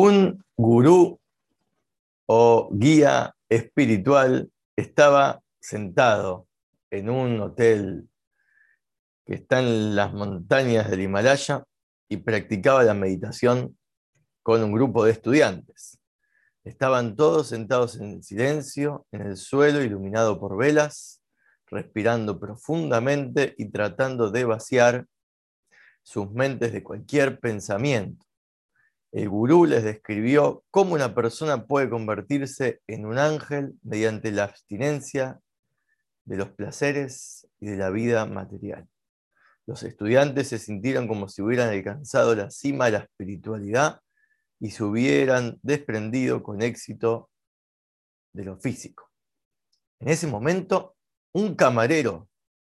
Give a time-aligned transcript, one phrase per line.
[0.00, 1.18] Un gurú
[2.26, 6.46] o guía espiritual estaba sentado
[6.92, 8.08] en un hotel
[9.26, 11.64] que está en las montañas del Himalaya
[12.08, 13.76] y practicaba la meditación
[14.44, 15.98] con un grupo de estudiantes.
[16.62, 21.24] Estaban todos sentados en silencio, en el suelo iluminado por velas,
[21.66, 25.08] respirando profundamente y tratando de vaciar
[26.04, 28.27] sus mentes de cualquier pensamiento.
[29.10, 35.40] El gurú les describió cómo una persona puede convertirse en un ángel mediante la abstinencia
[36.24, 38.86] de los placeres y de la vida material.
[39.66, 44.00] Los estudiantes se sintieron como si hubieran alcanzado la cima de la espiritualidad
[44.60, 47.30] y se hubieran desprendido con éxito
[48.34, 49.10] de lo físico.
[50.00, 50.96] En ese momento,
[51.32, 52.28] un camarero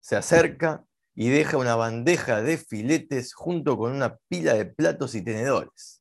[0.00, 5.22] se acerca y deja una bandeja de filetes junto con una pila de platos y
[5.22, 5.99] tenedores.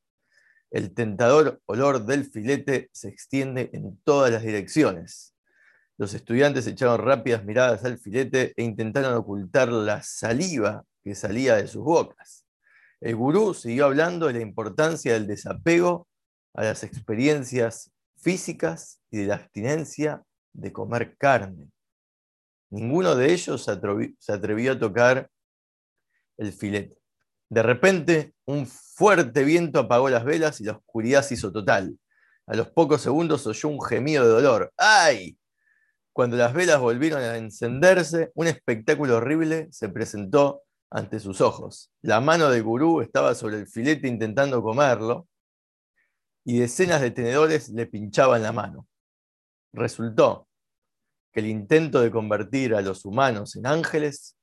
[0.71, 5.33] El tentador olor del filete se extiende en todas las direcciones.
[5.97, 11.67] Los estudiantes echaron rápidas miradas al filete e intentaron ocultar la saliva que salía de
[11.67, 12.45] sus bocas.
[13.01, 16.07] El gurú siguió hablando de la importancia del desapego
[16.53, 20.23] a las experiencias físicas y de la abstinencia
[20.53, 21.71] de comer carne.
[22.69, 25.29] Ninguno de ellos se atrevió a tocar
[26.37, 26.98] el filete.
[27.49, 31.97] De repente, un fuerte viento apagó las velas y la oscuridad se hizo total.
[32.45, 34.71] A los pocos segundos oyó un gemido de dolor.
[34.77, 35.37] ¡Ay!
[36.13, 41.91] Cuando las velas volvieron a encenderse, un espectáculo horrible se presentó ante sus ojos.
[42.01, 45.27] La mano del gurú estaba sobre el filete intentando comerlo
[46.43, 48.87] y decenas de tenedores le pinchaban la mano.
[49.73, 50.47] Resultó
[51.31, 54.35] que el intento de convertir a los humanos en ángeles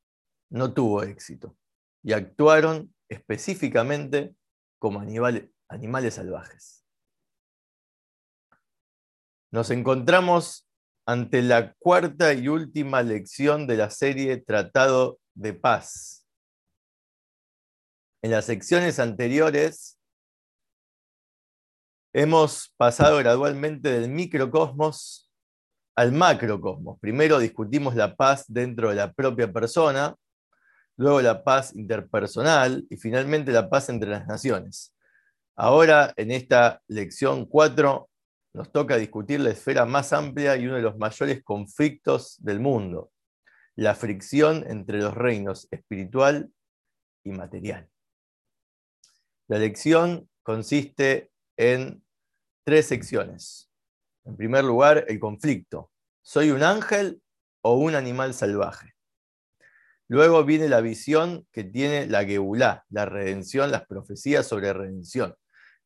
[0.50, 1.56] no tuvo éxito
[2.02, 4.34] y actuaron específicamente
[4.78, 6.84] como animales, animales salvajes.
[9.52, 10.68] Nos encontramos
[11.06, 16.26] ante la cuarta y última lección de la serie Tratado de Paz.
[18.22, 20.00] En las secciones anteriores
[22.12, 25.30] hemos pasado gradualmente del microcosmos
[25.94, 26.98] al macrocosmos.
[26.98, 30.16] Primero discutimos la paz dentro de la propia persona,
[30.96, 34.94] luego la paz interpersonal y finalmente la paz entre las naciones.
[35.54, 38.08] Ahora, en esta lección 4,
[38.54, 43.12] nos toca discutir la esfera más amplia y uno de los mayores conflictos del mundo,
[43.74, 46.50] la fricción entre los reinos espiritual
[47.24, 47.88] y material.
[49.48, 52.02] La lección consiste en
[52.64, 53.70] tres secciones.
[54.24, 55.92] En primer lugar, el conflicto.
[56.22, 57.22] ¿Soy un ángel
[57.62, 58.95] o un animal salvaje?
[60.08, 65.34] Luego viene la visión que tiene la Geulá, la redención, las profecías sobre redención.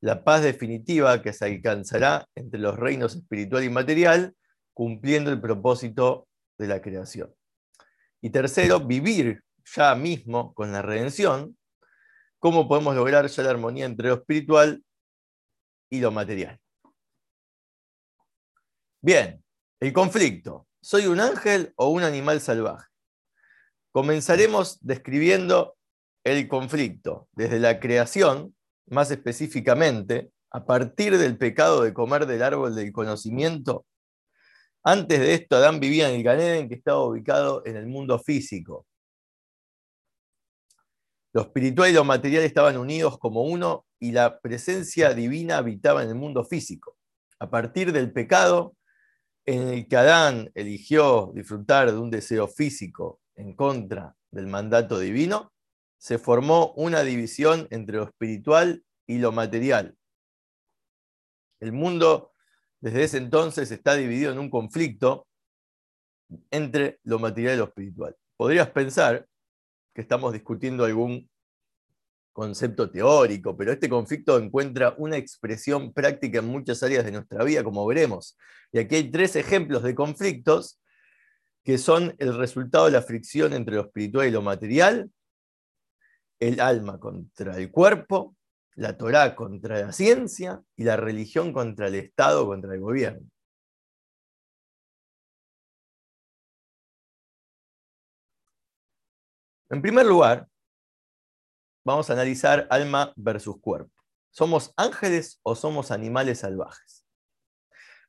[0.01, 4.35] La paz definitiva que se alcanzará entre los reinos espiritual y material,
[4.75, 6.29] cumpliendo el propósito
[6.59, 7.35] de la creación.
[8.21, 9.43] Y tercero, vivir
[9.75, 11.57] ya mismo con la redención,
[12.39, 14.85] cómo podemos lograr ya la armonía entre lo espiritual
[15.91, 16.59] y lo material.
[19.03, 19.43] Bien,
[19.81, 20.67] el conflicto.
[20.83, 22.90] ¿Soy un ángel o un animal salvaje?
[23.93, 25.77] Comenzaremos describiendo
[26.25, 28.55] el conflicto desde la creación,
[28.87, 33.87] más específicamente, a partir del pecado de comer del árbol del conocimiento.
[34.83, 38.87] Antes de esto, Adán vivía en el Ganeden, que estaba ubicado en el mundo físico.
[41.33, 46.09] Lo espiritual y lo material estaban unidos como uno y la presencia divina habitaba en
[46.09, 46.97] el mundo físico.
[47.39, 48.75] A partir del pecado,
[49.47, 55.53] en el que Adán eligió disfrutar de un deseo físico en contra del mandato divino,
[55.99, 59.97] se formó una división entre lo espiritual y lo material.
[61.59, 62.33] El mundo
[62.81, 65.27] desde ese entonces está dividido en un conflicto
[66.51, 68.17] entre lo material y lo espiritual.
[68.37, 69.27] Podrías pensar
[69.95, 71.29] que estamos discutiendo algún
[72.33, 77.65] concepto teórico, pero este conflicto encuentra una expresión práctica en muchas áreas de nuestra vida,
[77.65, 78.39] como veremos.
[78.73, 80.81] Y aquí hay tres ejemplos de conflictos
[81.65, 85.11] que son el resultado de la fricción entre lo espiritual y lo material,
[86.41, 88.37] el alma contra el cuerpo,
[88.75, 93.29] la Torá contra la ciencia y la religión contra el Estado, contra el gobierno.
[99.69, 100.49] En primer lugar,
[101.85, 103.93] vamos a analizar alma versus cuerpo.
[104.31, 107.00] ¿Somos ángeles o somos animales salvajes?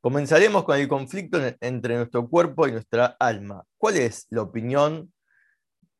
[0.01, 3.63] Comenzaremos con el conflicto entre nuestro cuerpo y nuestra alma.
[3.77, 5.13] ¿Cuál es la opinión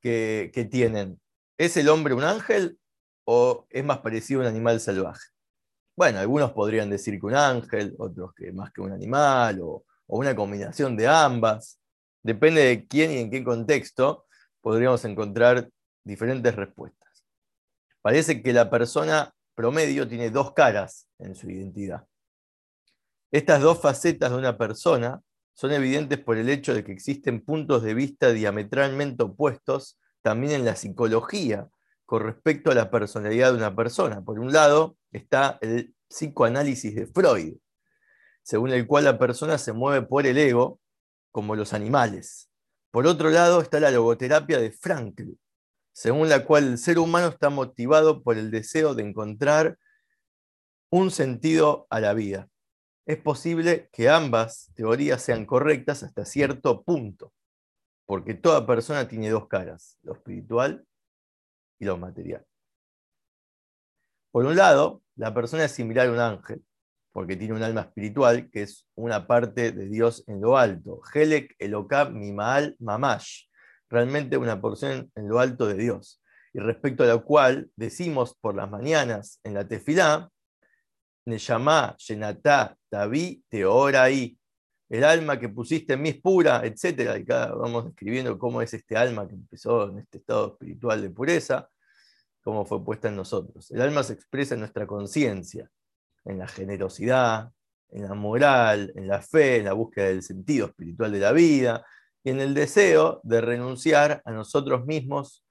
[0.02, 1.22] que, tienen?
[1.58, 2.80] ¿Es el hombre un ángel
[3.26, 5.28] o es más parecido a un animal salvaje?
[5.96, 10.36] bueno, algunos podrían decir que un ángel, otros que más que un animal, o, una
[10.36, 11.80] combinación de ambas.
[12.24, 14.26] Depende de quién y en qué contexto
[14.62, 15.70] podríamos encontrar
[16.04, 17.24] diferentes respuestas.
[18.02, 22.08] Parece que la persona promedio tiene dos caras en su identidad.
[23.32, 25.22] Estas dos facetas de una persona
[25.54, 30.66] son evidentes por el hecho de que existen puntos de vista diametralmente opuestos también en
[30.66, 31.70] la psicología
[32.06, 34.22] con respecto a la personalidad de una persona.
[34.22, 37.56] Por un lado está el psicoanálisis de Freud,
[38.44, 40.82] según el cual la persona se mueve por el ego
[41.32, 42.50] como los animales.
[42.92, 45.38] Por otro lado está la logoterapia de Frankl,
[45.94, 49.78] según la cual el ser humano está motivado por el deseo de encontrar
[50.90, 52.51] un sentido a la vida.
[53.12, 57.34] Es posible que ambas teorías sean correctas hasta cierto punto,
[58.06, 60.86] porque toda persona tiene dos caras, lo espiritual
[61.78, 62.46] y lo material.
[64.32, 66.64] Por un lado, la persona es similar a un ángel,
[67.12, 71.02] porque tiene un alma espiritual que es una parte de Dios en lo alto.
[71.14, 73.48] Helek Elokab Mimaal Mamash,
[73.90, 76.22] realmente una porción en lo alto de Dios.
[76.54, 80.32] Y respecto a la cual decimos por las mañanas en la tefilá,
[81.26, 84.38] Neyamá, Yenatá, Tabi, Teoraí,
[84.90, 87.18] el alma que pusiste en mí es pura, etc.
[87.18, 91.10] Y cada vamos describiendo cómo es este alma que empezó en este estado espiritual de
[91.10, 91.70] pureza,
[92.44, 93.72] cómo fue puesta en nosotros.
[93.72, 95.72] El alma se expresa en nuestra conciencia,
[96.26, 97.52] en la generosidad,
[97.90, 101.86] en la moral, en la fe, en la búsqueda del sentido espiritual de la vida
[102.24, 105.46] y en el deseo de renunciar a nosotros mismos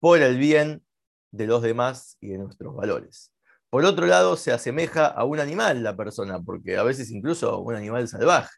[0.00, 0.84] por el bien
[1.30, 3.32] de los demás y de nuestros valores.
[3.76, 7.74] Por otro lado, se asemeja a un animal la persona, porque a veces incluso un
[7.74, 8.48] animal salvaje.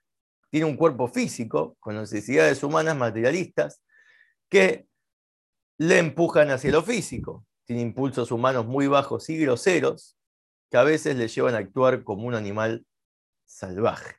[0.49, 3.83] Tiene un cuerpo físico con necesidades humanas materialistas
[4.49, 4.87] que
[5.77, 7.45] le empujan hacia lo físico.
[7.65, 10.17] Tiene impulsos humanos muy bajos y groseros
[10.71, 12.87] que a veces le llevan a actuar como un animal
[13.45, 14.15] salvaje.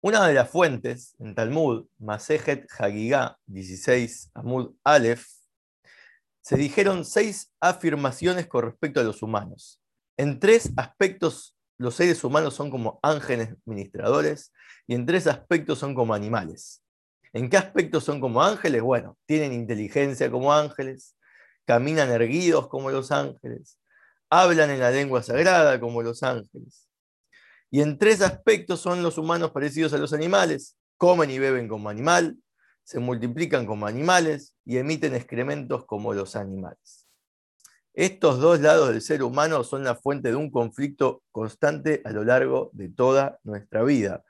[0.00, 5.26] Una de las fuentes en Talmud, Masejet Hagigah 16 Amud Aleph,
[6.46, 9.80] se dijeron seis afirmaciones con respecto a los humanos.
[10.16, 14.52] En tres aspectos los seres humanos son como ángeles ministradores
[14.86, 16.84] y en tres aspectos son como animales.
[17.32, 18.80] ¿En qué aspectos son como ángeles?
[18.80, 21.16] Bueno, tienen inteligencia como ángeles,
[21.64, 23.80] caminan erguidos como los ángeles,
[24.30, 26.88] hablan en la lengua sagrada como los ángeles.
[27.72, 30.76] Y en tres aspectos son los humanos parecidos a los animales.
[30.96, 32.38] Comen y beben como animal,
[32.84, 37.06] se multiplican como animales y emiten excrementos como los animales.
[37.94, 42.24] Estos dos lados del ser humano son la fuente de un conflicto constante a lo
[42.24, 44.22] largo de toda nuestra vida.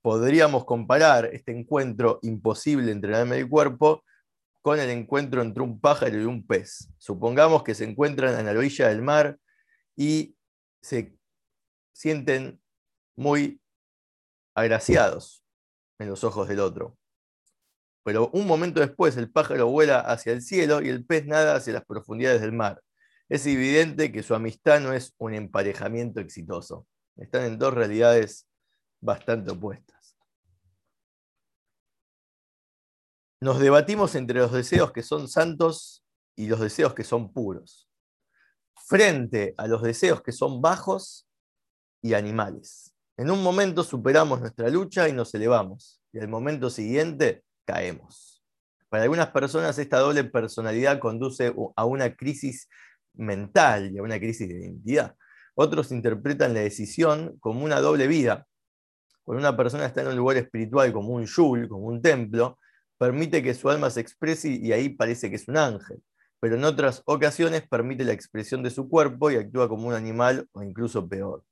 [0.00, 4.02] Podríamos comparar este encuentro imposible entre el alma y el cuerpo
[4.60, 6.88] con el encuentro entre un pájaro y un pez.
[6.98, 9.38] Supongamos que se encuentran en la orilla del mar
[9.94, 10.34] y
[10.80, 11.16] se
[11.92, 12.60] sienten
[13.14, 13.60] muy
[14.54, 15.44] agraciados
[15.98, 16.96] en los ojos del otro.
[18.04, 21.72] Pero un momento después el pájaro vuela hacia el cielo y el pez nada hacia
[21.72, 22.82] las profundidades del mar.
[23.28, 26.86] Es evidente que su amistad no es un emparejamiento exitoso.
[27.16, 28.46] Están en dos realidades
[29.00, 30.16] bastante opuestas.
[33.40, 36.04] Nos debatimos entre los deseos que son santos
[36.36, 37.88] y los deseos que son puros
[38.86, 41.26] frente a los deseos que son bajos
[42.02, 42.94] y animales.
[43.16, 48.42] En un momento superamos nuestra lucha y nos elevamos, y al momento siguiente caemos.
[48.88, 52.68] Para algunas personas esta doble personalidad conduce a una crisis
[53.14, 55.16] mental y a una crisis de identidad.
[55.54, 58.46] Otros interpretan la decisión como una doble vida.
[59.24, 62.58] Cuando una persona está en un lugar espiritual como un yul, como un templo,
[62.98, 66.02] permite que su alma se exprese y ahí parece que es un ángel
[66.42, 70.48] pero en otras ocasiones permite la expresión de su cuerpo y actúa como un animal
[70.50, 71.44] o incluso peor.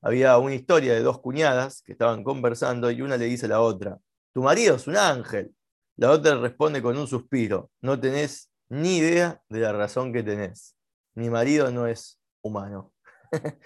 [0.00, 3.60] Había una historia de dos cuñadas que estaban conversando y una le dice a la
[3.60, 3.98] otra,
[4.32, 5.54] tu marido es un ángel.
[5.96, 10.76] La otra responde con un suspiro, no tenés ni idea de la razón que tenés.
[11.14, 12.92] Mi marido no es humano.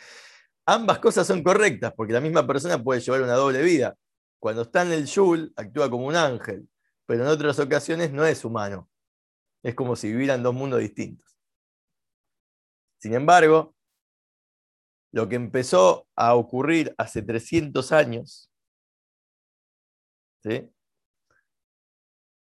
[0.66, 3.97] Ambas cosas son correctas porque la misma persona puede llevar una doble vida.
[4.40, 6.68] Cuando está en el Yul, actúa como un ángel,
[7.06, 8.88] pero en otras ocasiones no es humano.
[9.62, 11.37] Es como si vivieran dos mundos distintos.
[12.99, 13.75] Sin embargo,
[15.12, 18.50] lo que empezó a ocurrir hace 300 años,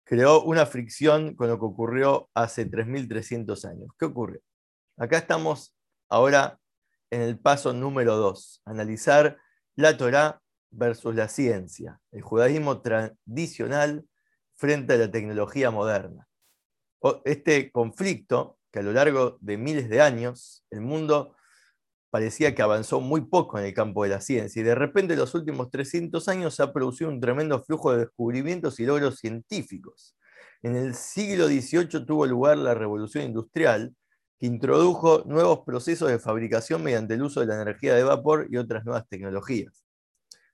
[0.04, 3.88] creó una fricción con lo que ocurrió hace 3.300 años.
[3.98, 4.40] ¿Qué ocurre?
[4.96, 5.74] Acá estamos
[6.08, 6.60] ahora
[7.10, 9.38] en el paso número 2, analizar
[9.74, 14.06] la Torá versus la ciencia, el judaísmo tradicional
[14.54, 16.26] frente a la tecnología moderna
[17.24, 21.35] este conflicto que a lo largo de miles de años el mundo
[22.16, 25.18] parecía que avanzó muy poco en el campo de la ciencia y de repente en
[25.18, 30.16] los últimos 300 años se ha producido un tremendo flujo de descubrimientos y logros científicos.
[30.62, 33.94] En el siglo XVIII tuvo lugar la revolución industrial,
[34.38, 38.56] que introdujo nuevos procesos de fabricación mediante el uso de la energía de vapor y
[38.56, 39.84] otras nuevas tecnologías.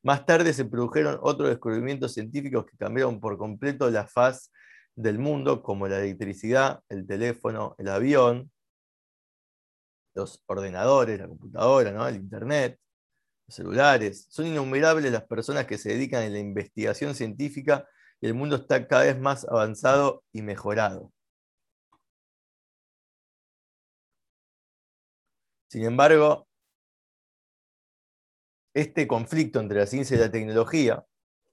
[0.02, 4.50] Más tarde se produjeron otros descubrimientos científicos que cambiaron por completo la faz
[4.97, 8.50] del mundo, como la electricidad, el teléfono, el avión,
[10.14, 12.78] los ordenadores, la computadora, el internet,
[13.47, 14.26] los celulares.
[14.31, 17.87] Son innumerables las personas que se dedican a la investigación científica
[18.21, 21.12] y el mundo está cada vez más avanzado y mejorado.
[25.69, 26.47] Sin embargo,
[28.75, 31.04] este conflicto entre la ciencia y la tecnología,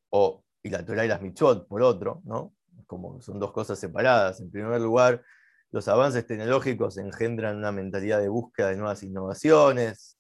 [0.09, 2.53] o, y la Torah y las mitzvot, por otro, ¿no?
[2.87, 4.41] como son dos cosas separadas.
[4.41, 5.23] En primer lugar,
[5.71, 10.17] los avances tecnológicos engendran una mentalidad de búsqueda de nuevas innovaciones,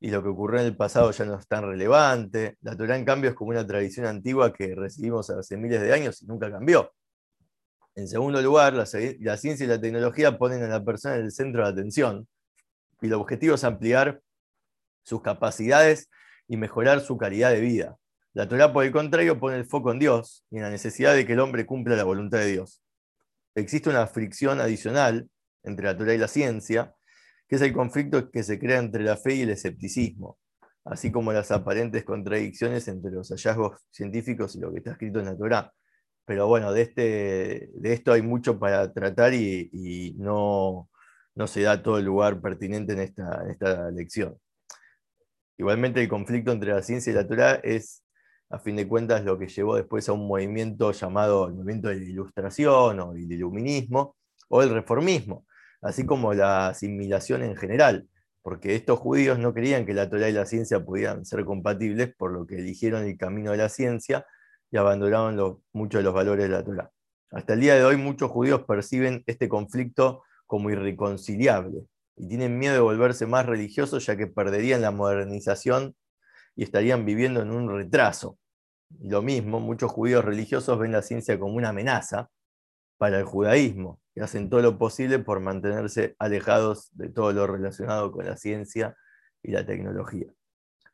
[0.00, 2.56] y lo que ocurrió en el pasado ya no es tan relevante.
[2.60, 6.22] La Torah, en cambio, es como una tradición antigua que recibimos hace miles de años
[6.22, 6.92] y nunca cambió.
[7.96, 11.64] En segundo lugar, la, ciencia y la tecnología ponen a la persona en el centro
[11.64, 12.28] de atención,
[13.00, 14.20] y el objetivo es ampliar
[15.02, 16.08] sus capacidades
[16.46, 17.96] y mejorar su calidad de vida.
[18.34, 21.26] La Torah, por el contrario, pone el foco en Dios y en la necesidad de
[21.26, 22.80] que el hombre cumpla la voluntad de Dios
[23.60, 25.28] existe una fricción adicional
[25.62, 26.94] entre la Torah y la ciencia,
[27.48, 30.38] que es el conflicto que se crea entre la fe y el escepticismo,
[30.84, 35.26] así como las aparentes contradicciones entre los hallazgos científicos y lo que está escrito en
[35.26, 35.72] la Torah.
[36.24, 40.90] Pero bueno, de, este, de esto hay mucho para tratar y, no,
[41.34, 44.36] no, se da todo el lugar pertinente en esta, en esta lección.
[45.56, 48.02] Igualmente el conflicto entre la ciencia y la Torah es
[48.50, 51.96] a fin de cuentas lo que llevó después a un movimiento llamado el movimiento de
[51.96, 54.16] la ilustración o el iluminismo
[54.48, 55.46] o el reformismo,
[55.82, 58.08] así como la asimilación en general,
[58.42, 62.32] porque estos judíos no creían que la Torah y la ciencia pudieran ser compatibles, por
[62.32, 64.24] lo que eligieron el camino de la ciencia
[64.70, 66.90] y abandonaron muchos de los valores de la Torah.
[67.30, 71.84] Hasta el día de hoy muchos judíos perciben este conflicto como irreconciliable
[72.16, 75.94] y tienen miedo de volverse más religiosos ya que perderían la modernización
[76.58, 78.36] y estarían viviendo en un retraso.
[79.00, 82.30] Lo mismo, muchos judíos religiosos ven la ciencia como una amenaza
[82.98, 88.10] para el judaísmo y hacen todo lo posible por mantenerse alejados de todo lo relacionado
[88.10, 88.96] con la ciencia
[89.40, 90.26] y la tecnología.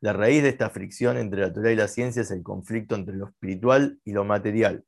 [0.01, 3.17] La raíz de esta fricción entre la Torah y la ciencia es el conflicto entre
[3.17, 4.85] lo espiritual y lo material,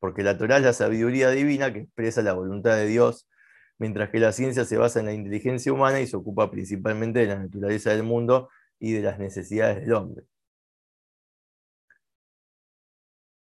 [0.00, 3.28] porque la Torah es la sabiduría divina que expresa la voluntad de Dios,
[3.76, 7.26] mientras que la ciencia se basa en la inteligencia humana y se ocupa principalmente de
[7.26, 8.48] la naturaleza del mundo
[8.78, 10.24] y de las necesidades del hombre.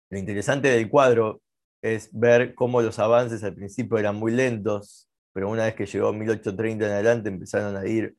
[0.09, 1.41] Lo interesante del cuadro
[1.81, 6.11] es ver cómo los avances al principio eran muy lentos, pero una vez que llegó
[6.11, 8.15] 1830 en adelante empezaron a ir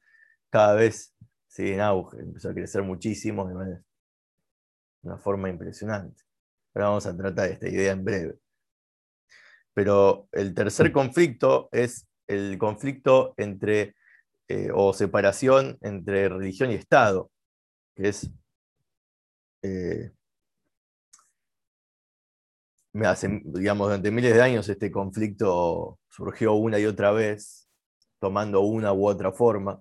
[0.51, 1.15] cada vez
[1.59, 3.83] en auge, empezó a crecer muchísimo de
[5.03, 6.23] una forma impresionante.
[6.75, 8.39] Ahora vamos a tratar esta idea en breve.
[9.75, 13.95] Pero el tercer conflicto es el conflicto entre
[14.53, 17.31] eh, o separación entre religión y Estado,
[17.97, 18.31] que es
[19.63, 20.13] eh,
[22.93, 27.67] digamos, durante miles de años este conflicto surgió una y otra vez,
[28.21, 29.81] tomando una u otra forma.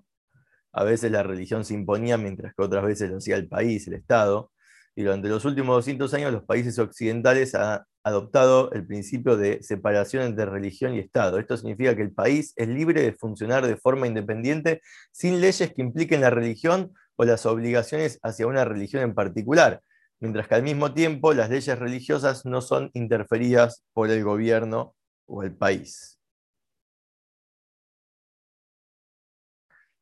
[0.72, 3.94] A veces la religión se imponía, mientras que otras veces lo hacía el país, el
[3.94, 4.52] Estado.
[4.94, 10.24] Y durante los últimos 200 años los países occidentales han adoptado el principio de separación
[10.24, 11.38] entre religión y Estado.
[11.38, 14.82] Esto significa que el país es libre de funcionar de forma independiente
[15.12, 19.82] sin leyes que impliquen la religión o las obligaciones hacia una religión en particular,
[20.20, 24.94] mientras que al mismo tiempo las leyes religiosas no son interferidas por el gobierno
[25.26, 26.18] o el país.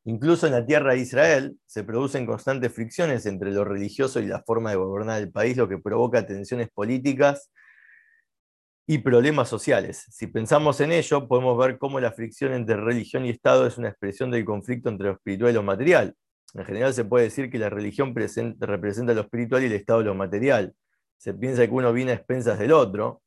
[0.05, 4.43] Incluso en la tierra de Israel se producen constantes fricciones entre lo religioso y la
[4.43, 7.51] forma de gobernar el país, lo que provoca tensiones políticas
[8.91, 10.05] y problemas sociales.
[10.11, 13.89] Si pensamos en ello, podemos ver cómo la fricción entre religión y Estado es una
[13.89, 16.17] expresión del conflicto entre lo espiritual y lo material.
[16.55, 18.13] En general se puede decir que la religión
[18.59, 20.75] representa lo espiritual y el Estado lo material.
[21.19, 23.23] Se piensa que uno viene a expensas del otro,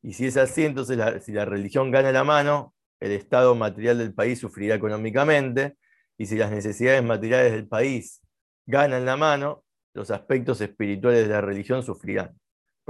[0.00, 4.14] y si es así, entonces si la religión gana la mano, el estado material del
[4.14, 5.76] país sufrirá económicamente,
[6.18, 8.22] y si las necesidades materiales del país
[8.64, 12.38] ganan la mano, los aspectos espirituales de la religión sufrirán.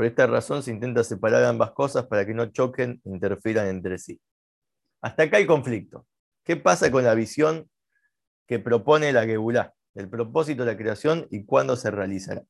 [0.01, 3.99] Por esta razón se intenta separar ambas cosas para que no choquen e interfieran entre
[3.99, 4.19] sí.
[5.03, 6.07] Hasta acá hay conflicto.
[6.43, 7.69] ¿Qué pasa con la visión
[8.47, 12.43] que propone la Gebulá, el propósito de la creación y cuándo se realizará?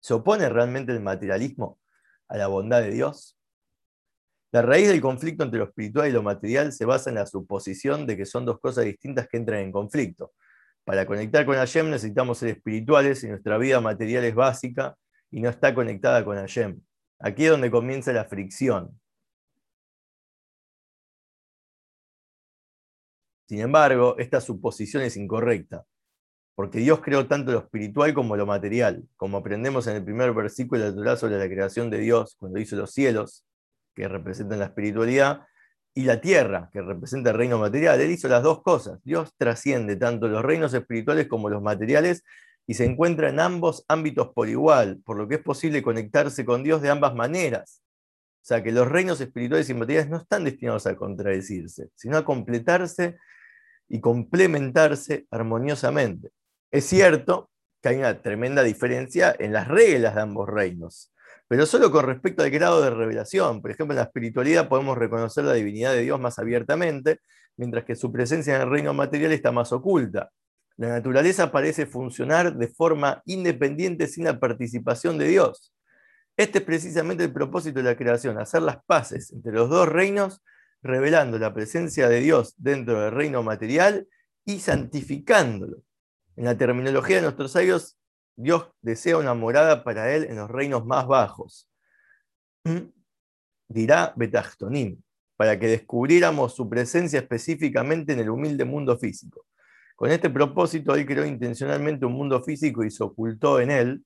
[0.00, 1.80] ¿Se opone realmente el materialismo
[2.28, 3.38] a la bondad de Dios?
[4.50, 8.06] La raíz del conflicto entre lo espiritual y lo material se basa en la suposición
[8.06, 10.34] de que son dos cosas distintas que entran en conflicto.
[10.84, 14.98] Para conectar con Hashem necesitamos ser espirituales y nuestra vida material es básica
[15.32, 16.80] y no está conectada con Hashem.
[17.18, 19.00] Aquí es donde comienza la fricción.
[23.48, 25.84] Sin embargo, esta suposición es incorrecta,
[26.54, 30.82] porque Dios creó tanto lo espiritual como lo material, como aprendemos en el primer versículo
[30.82, 33.44] de la Torah sobre la creación de Dios, cuando hizo los cielos,
[33.94, 35.42] que representan la espiritualidad,
[35.94, 38.00] y la tierra, que representa el reino material.
[38.00, 38.98] Él hizo las dos cosas.
[39.04, 42.24] Dios trasciende tanto los reinos espirituales como los materiales
[42.66, 46.62] y se encuentra en ambos ámbitos por igual, por lo que es posible conectarse con
[46.62, 47.82] Dios de ambas maneras.
[48.42, 52.24] O sea que los reinos espirituales y materiales no están destinados a contradecirse, sino a
[52.24, 53.16] completarse
[53.88, 56.30] y complementarse armoniosamente.
[56.70, 57.50] Es cierto
[57.80, 61.12] que hay una tremenda diferencia en las reglas de ambos reinos
[61.52, 63.60] pero solo con respecto al grado de revelación.
[63.60, 67.20] Por ejemplo, en la espiritualidad podemos reconocer la divinidad de Dios más abiertamente,
[67.58, 70.30] mientras que su presencia en el reino material está más oculta.
[70.82, 75.72] La naturaleza parece funcionar de forma independiente sin la participación de Dios.
[76.36, 80.42] Este es precisamente el propósito de la creación, hacer las paces entre los dos reinos,
[80.82, 84.08] revelando la presencia de Dios dentro del reino material
[84.44, 85.84] y santificándolo.
[86.34, 87.96] En la terminología de nuestros años,
[88.34, 91.70] Dios desea una morada para él en los reinos más bajos.
[92.64, 92.90] ¿Mm?
[93.68, 95.00] Dirá Betachtonim,
[95.36, 99.46] para que descubriéramos su presencia específicamente en el humilde mundo físico.
[99.96, 104.04] Con este propósito, él creó intencionalmente un mundo físico y se ocultó en él,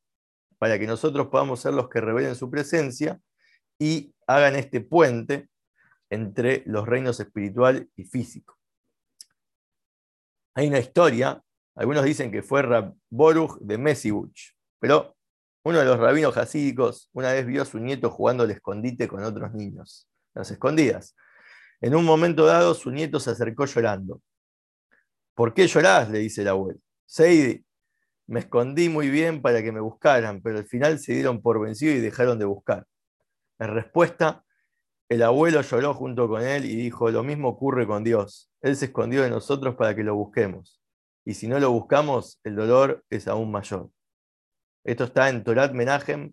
[0.59, 3.21] para que nosotros podamos ser los que revelen su presencia
[3.79, 5.49] y hagan este puente
[6.09, 8.57] entre los reinos espiritual y físico.
[10.55, 11.43] Hay una historia
[11.77, 12.65] algunos dicen que fue
[13.11, 15.15] Boruch de Mesibuch, pero
[15.63, 19.23] uno de los rabinos hasídicos una vez vio a su nieto jugando al escondite con
[19.23, 21.15] otros niños, las escondidas.
[21.83, 24.23] En un momento dado, su nieto se acercó llorando.
[25.37, 26.11] ¿Por qué llorás?
[26.11, 26.81] le dice el abuelo.
[27.07, 27.65] Seidi,
[28.27, 31.95] me escondí muy bien para que me buscaran, pero al final se dieron por vencido
[31.95, 32.85] y dejaron de buscar.
[33.61, 34.45] En respuesta,
[35.09, 38.51] el abuelo lloró junto con él y dijo, lo mismo ocurre con Dios.
[38.61, 40.81] Él se escondió de nosotros para que lo busquemos
[41.27, 43.91] y si no lo buscamos, el dolor es aún mayor.
[44.85, 46.33] Esto está en Torat Menajem,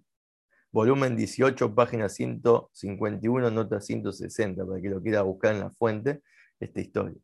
[0.71, 6.21] volumen 18, página 151, nota 160, para que lo quiera buscar en la fuente,
[6.59, 7.19] esta historia.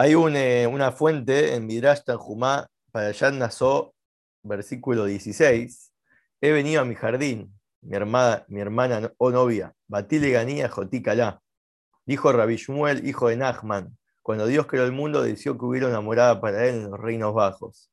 [0.00, 3.96] Hay eh, una fuente en Midrash Tanjumá para Yad Naso,
[4.44, 5.92] versículo 16.
[6.40, 11.42] He venido a mi jardín, mi hermana, mi hermana o novia, Batile Ganía Joticalá
[12.06, 16.00] Dijo Rabbi Shmuel, hijo de Nachman, cuando Dios creó el mundo, deseó que hubiera una
[16.00, 17.90] morada para él en los reinos bajos.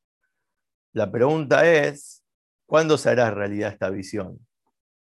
[0.93, 2.23] La pregunta es,
[2.67, 4.37] ¿cuándo se hará realidad esta visión?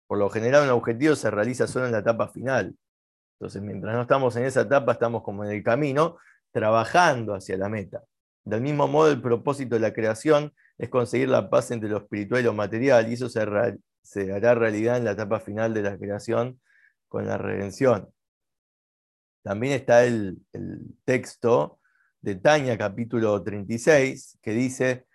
[0.07, 2.77] Por lo general, un objetivo se realiza solo en la etapa final.
[3.37, 6.17] Entonces, mientras no estamos en esa etapa, estamos como en el camino,
[6.53, 8.03] trabajando hacia la meta.
[8.45, 12.41] Del mismo modo, el propósito de la creación es conseguir la paz entre lo espiritual
[12.41, 16.61] y lo material, y eso se, hará realidad en la etapa final de la creación
[17.09, 18.09] con la redención.
[19.43, 20.37] También está el,
[21.05, 21.79] texto
[22.21, 25.05] de Tania, capítulo 36, que dice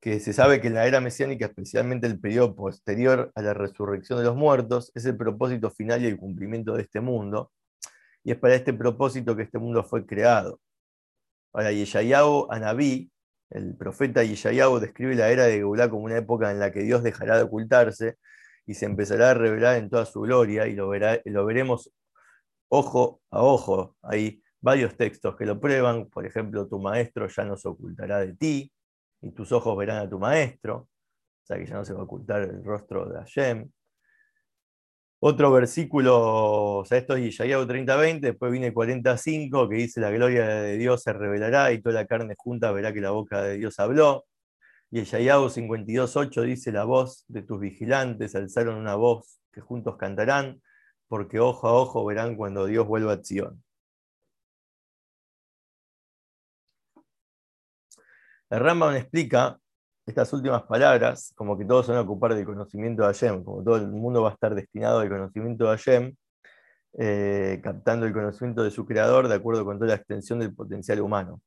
[0.00, 4.24] que se sabe que la era mesiánica, especialmente el periodo posterior a la resurrección de
[4.24, 7.52] los muertos, es el propósito final y el cumplimiento de este mundo.
[8.24, 10.60] Y es para este propósito que este mundo fue creado.
[11.56, 13.10] Ahora, Yeshayahu Anabí,
[13.48, 17.02] el profeta Yeshayahu, describe la era de Geulah como una época en la que Dios
[17.02, 18.16] dejará de ocultarse
[18.66, 21.90] y se empezará a revelar en toda su gloria, y lo, lo veremos
[22.68, 23.96] ojo a ojo.
[24.02, 28.34] Hay varios textos que lo prueban, por ejemplo, tu maestro ya no se ocultará de
[28.34, 28.70] ti
[29.22, 32.04] y tus ojos verán a tu maestro, o sea que ya no se va a
[32.04, 33.70] ocultar el rostro de Hashem.
[35.18, 40.46] Otro versículo, o sea, esto es Isaías 30:20, después viene 45, que dice, la gloria
[40.46, 43.78] de Dios se revelará y toda la carne junta verá que la boca de Dios
[43.80, 44.26] habló.
[44.90, 50.62] Y Isaías 52:8 dice, la voz de tus vigilantes alzaron una voz que juntos cantarán
[51.08, 53.62] porque ojo a ojo verán cuando Dios vuelva a acción.
[58.50, 59.58] El Rambam explica
[60.06, 63.76] estas últimas palabras como que todos van a ocupar del conocimiento de Hashem, como todo
[63.76, 66.16] el mundo va a estar destinado al conocimiento de Hashem,
[66.98, 71.00] eh, captando el conocimiento de su creador de acuerdo con toda la extensión del potencial
[71.00, 71.42] humano.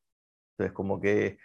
[0.53, 1.37] Entonces, como que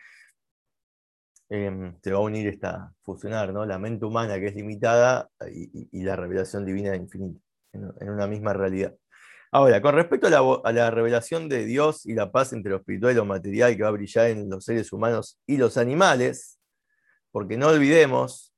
[1.48, 3.64] em, se va a unir esta, fusionar ¿no?
[3.64, 7.40] la mente humana que es limitada y, y la revelación divina infinita
[7.74, 8.94] en, una misma realidad.
[9.52, 13.16] Ahora, con respecto a la, revelación de Dios y la paz entre lo espiritual y
[13.16, 16.58] lo material que va a brillar en los seres humanos y los animales,
[17.34, 18.54] porque no olvidemos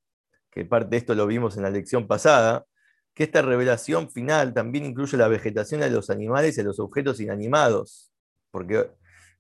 [0.50, 2.66] que parte de esto lo vimos en la lección pasada,
[3.14, 8.12] que esta revelación final también incluye la vegetación de los animales y los objetos inanimados,
[8.50, 8.90] porque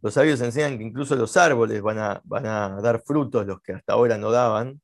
[0.00, 3.92] los sabios enseñan que incluso los árboles a, van a dar frutos, los que hasta
[3.92, 4.80] ahora no daban,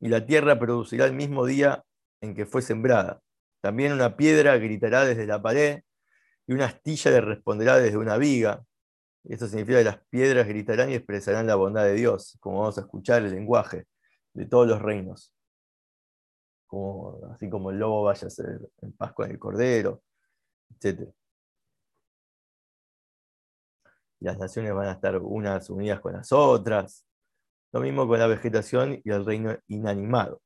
[0.00, 1.84] y la tierra producirá el mismo día
[2.22, 3.20] en que fue sembrada.
[3.60, 5.82] También una piedra gritará desde la pared
[6.46, 8.64] y una astilla le responderá desde una viga.
[9.24, 12.82] Esto significa que las piedras gritarán y expresarán la bondad de Dios, como vamos a
[12.82, 13.86] escuchar el lenguaje
[14.34, 15.34] de todos los reinos
[17.32, 20.02] así como el lobo vaya a ser en paz con el cordero,
[20.80, 21.08] etc.
[24.20, 27.04] Las naciones van a estar unas unidas con las otras.
[27.72, 30.40] Lo mismo con la vegetación y el reino inanimado.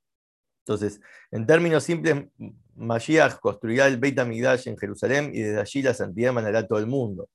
[0.64, 2.26] Entonces, en términos simples,
[2.74, 6.78] Mashiach construirá el Beit HaMikdash en Jerusalén y desde allí la santidad emanará a todo
[6.78, 7.28] el mundo.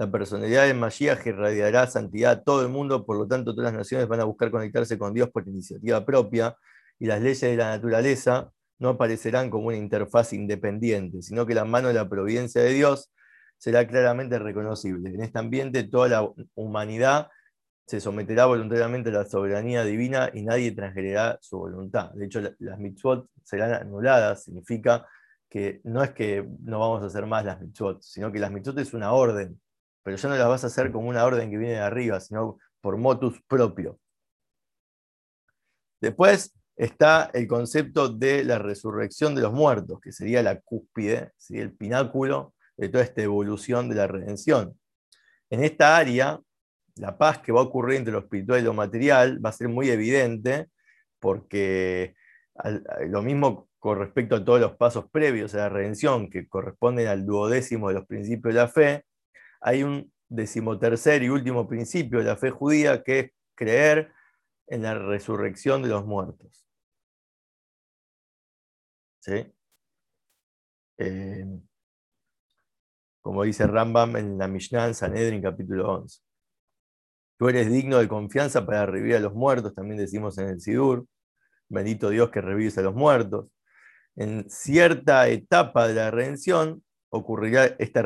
[0.00, 3.80] La personalidad de Mashiach irradiará santidad a todo el mundo, por lo tanto todas las
[3.80, 6.56] naciones van a buscar conectarse con Dios por iniciativa propia
[6.98, 11.66] y las leyes de la naturaleza no aparecerán como una interfaz independiente, sino que la
[11.66, 13.12] mano de la providencia de Dios
[13.58, 15.10] será claramente reconocible.
[15.10, 17.28] En este ambiente toda la humanidad
[17.86, 22.10] se someterá voluntariamente a la soberanía divina y nadie transgredirá su voluntad.
[22.12, 25.06] De hecho, las mitzvot serán anuladas, significa
[25.50, 28.78] que no es que no vamos a hacer más las mitzvot, sino que las mitzvot
[28.78, 29.60] es una orden,
[30.02, 32.58] pero ya no las vas a hacer como una orden que viene de arriba, sino
[32.80, 33.98] por motus propio.
[36.00, 41.74] Después, está el concepto de la resurrección de los muertos, que sería la cúspide, el
[41.74, 44.78] pináculo de toda esta evolución de la redención.
[45.50, 46.40] En esta área,
[46.94, 49.68] la paz que va a ocurrir entre lo espiritual y lo material va a ser
[49.68, 50.68] muy evidente,
[51.18, 52.14] porque
[53.08, 57.26] lo mismo con respecto a todos los pasos previos a la redención, que corresponden al
[57.26, 59.04] duodécimo de los principios de la fe,
[59.60, 64.12] hay un decimotercer y último principio de la fe judía, que es creer
[64.66, 66.66] en la resurrección de los muertos.
[69.20, 69.52] ¿sí?
[70.98, 71.46] Eh,
[73.22, 76.20] como dice Rambam en la Mishnah en Sanedrin capítulo 11.
[77.38, 81.06] Tú eres digno de confianza para revivir a los muertos, también decimos en el Sidur.
[81.68, 83.46] Bendito Dios que revives a los muertos.
[84.16, 88.02] En cierta etapa de la redención ocurrirá esta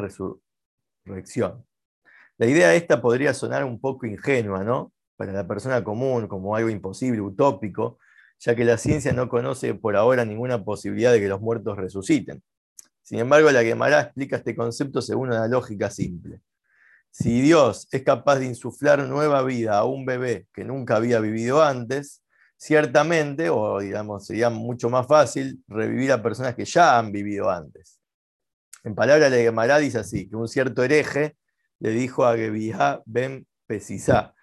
[2.36, 4.92] La idea esta podría sonar un poco ingenua, ¿no?
[5.16, 7.98] Para la persona común, como algo imposible, utópico,
[8.40, 12.42] ya que la ciencia no conoce por ahora ninguna posibilidad de que los muertos resuciten.
[13.02, 16.40] Sin embargo, la Gemara explica este concepto según una lógica simple.
[17.10, 21.62] Si Dios es capaz de insuflar nueva vida a un bebé que nunca había vivido
[21.62, 22.22] antes,
[22.56, 28.00] ciertamente, o digamos, sería mucho más fácil revivir a personas que ya han vivido antes.
[28.84, 31.36] En palabras de Gemara dice así, que un cierto hereje
[31.80, 34.34] le dijo a Gebihá ben Pesisá,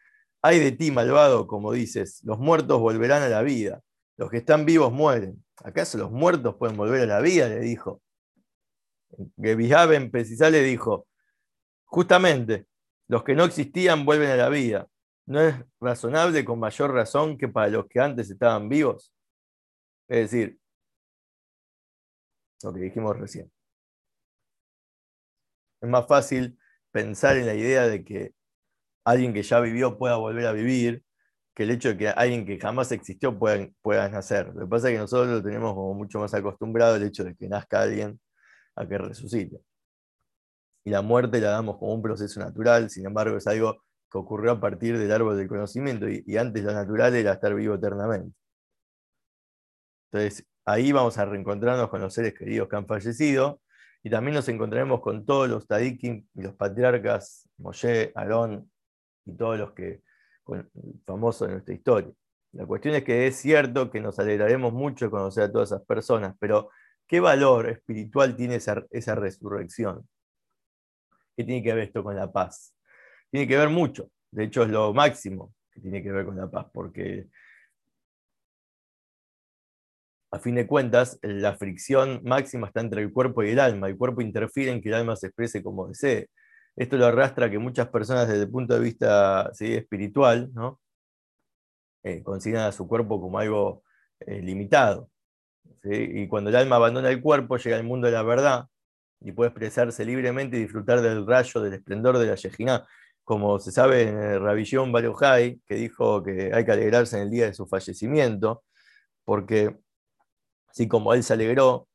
[0.41, 3.81] hay de ti, malvado, como dices, los muertos volverán a la vida,
[4.17, 5.43] los que están vivos mueren.
[5.63, 7.47] ¿Acaso los muertos pueden volver a la vida?
[7.47, 8.01] le dijo.
[9.37, 11.07] Gebihaben Pesisá le dijo,
[11.85, 12.65] justamente,
[13.07, 14.87] los que no existían vuelven a la vida.
[15.27, 19.13] ¿No es razonable con mayor razón que para los que antes estaban vivos?
[20.07, 20.59] Es decir,
[22.63, 23.51] lo que dijimos recién.
[25.81, 26.57] Es más fácil
[26.91, 28.33] pensar en la idea de que
[29.05, 31.03] alguien que ya vivió pueda volver a vivir,
[31.55, 34.47] que el hecho de que alguien que jamás existió pueda, pueda nacer.
[34.53, 37.35] Lo que pasa es que nosotros lo tenemos como mucho más acostumbrado el hecho de
[37.35, 38.19] que nazca alguien
[38.75, 39.61] a que resucite.
[40.83, 44.51] Y la muerte la damos como un proceso natural, sin embargo es algo que ocurrió
[44.53, 48.35] a partir del árbol del conocimiento y, antes lo natural era estar vivo eternamente.
[50.11, 53.61] Entonces ahí vamos a reencontrarnos con los seres queridos que han fallecido
[54.03, 58.71] y también nos encontraremos con todos los tadikim y los patriarcas, Moshe, Aarón,
[59.25, 60.01] y todos los que
[61.05, 62.11] famosos en nuestra historia.
[62.53, 65.85] La cuestión es que es cierto que nos alegraremos mucho de conocer a todas esas
[65.85, 66.69] personas, pero
[67.07, 70.07] ¿qué valor espiritual tiene esa, esa resurrección?
[71.37, 72.75] ¿Qué tiene que ver esto con la paz?
[73.29, 76.49] Tiene que ver mucho, de hecho es lo máximo que tiene que ver con la
[76.49, 77.29] paz, porque
[80.31, 83.87] a fin de cuentas, la fricción máxima está entre el cuerpo y el alma.
[83.87, 86.29] El cuerpo interfiere en que el alma se exprese como desee.
[86.75, 90.79] Esto lo arrastra que muchas personas desde el punto de vista espiritual ¿no?
[92.03, 93.83] Eh, consideran a su cuerpo como algo
[94.21, 95.09] eh, limitado.
[95.83, 98.65] Y cuando el alma abandona el cuerpo, llega al mundo de la verdad
[99.19, 102.87] y puede expresarse libremente y disfrutar del rayo, del esplendor de la Yejiná.
[103.23, 107.31] Como se sabe en el Rabillón Barujay, que dijo que hay que alegrarse en el
[107.31, 108.63] día de su fallecimiento,
[109.25, 109.77] porque
[110.71, 111.87] así como él se alegró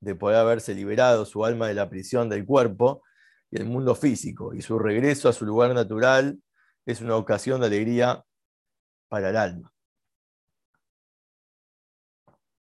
[0.00, 3.02] de poder haberse liberado su alma de la prisión del cuerpo,
[3.50, 6.40] y el mundo físico, y su regreso a su lugar natural
[6.86, 8.24] es una ocasión de alegría
[9.08, 9.72] para el alma.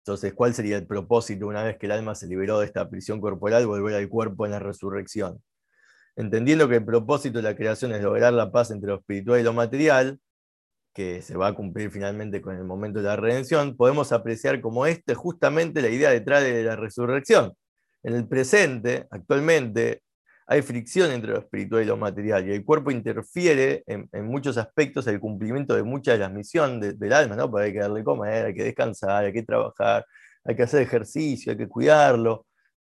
[0.03, 3.19] Entonces, ¿cuál sería el propósito una vez que el alma se liberó de esta prisión
[3.21, 5.41] corporal, volver al cuerpo en la resurrección?
[6.15, 9.43] Entendiendo que el propósito de la creación es lograr la paz entre lo espiritual y
[9.43, 10.19] lo material,
[10.95, 14.85] que se va a cumplir finalmente con el momento de la redención, podemos apreciar como
[14.85, 17.53] este justamente la idea detrás de la resurrección.
[18.01, 20.01] En el presente, actualmente,
[20.47, 25.05] hay fricción entre lo espiritual y lo material, y el cuerpo interfiere en, muchos aspectos
[25.07, 27.51] el cumplimiento de muchas de las misiones del alma, ¿no?
[27.51, 30.05] Porque hay que darle comer, hay que descansar, hay que trabajar,
[30.45, 32.45] hay que hacer ejercicio, hay que cuidarlo,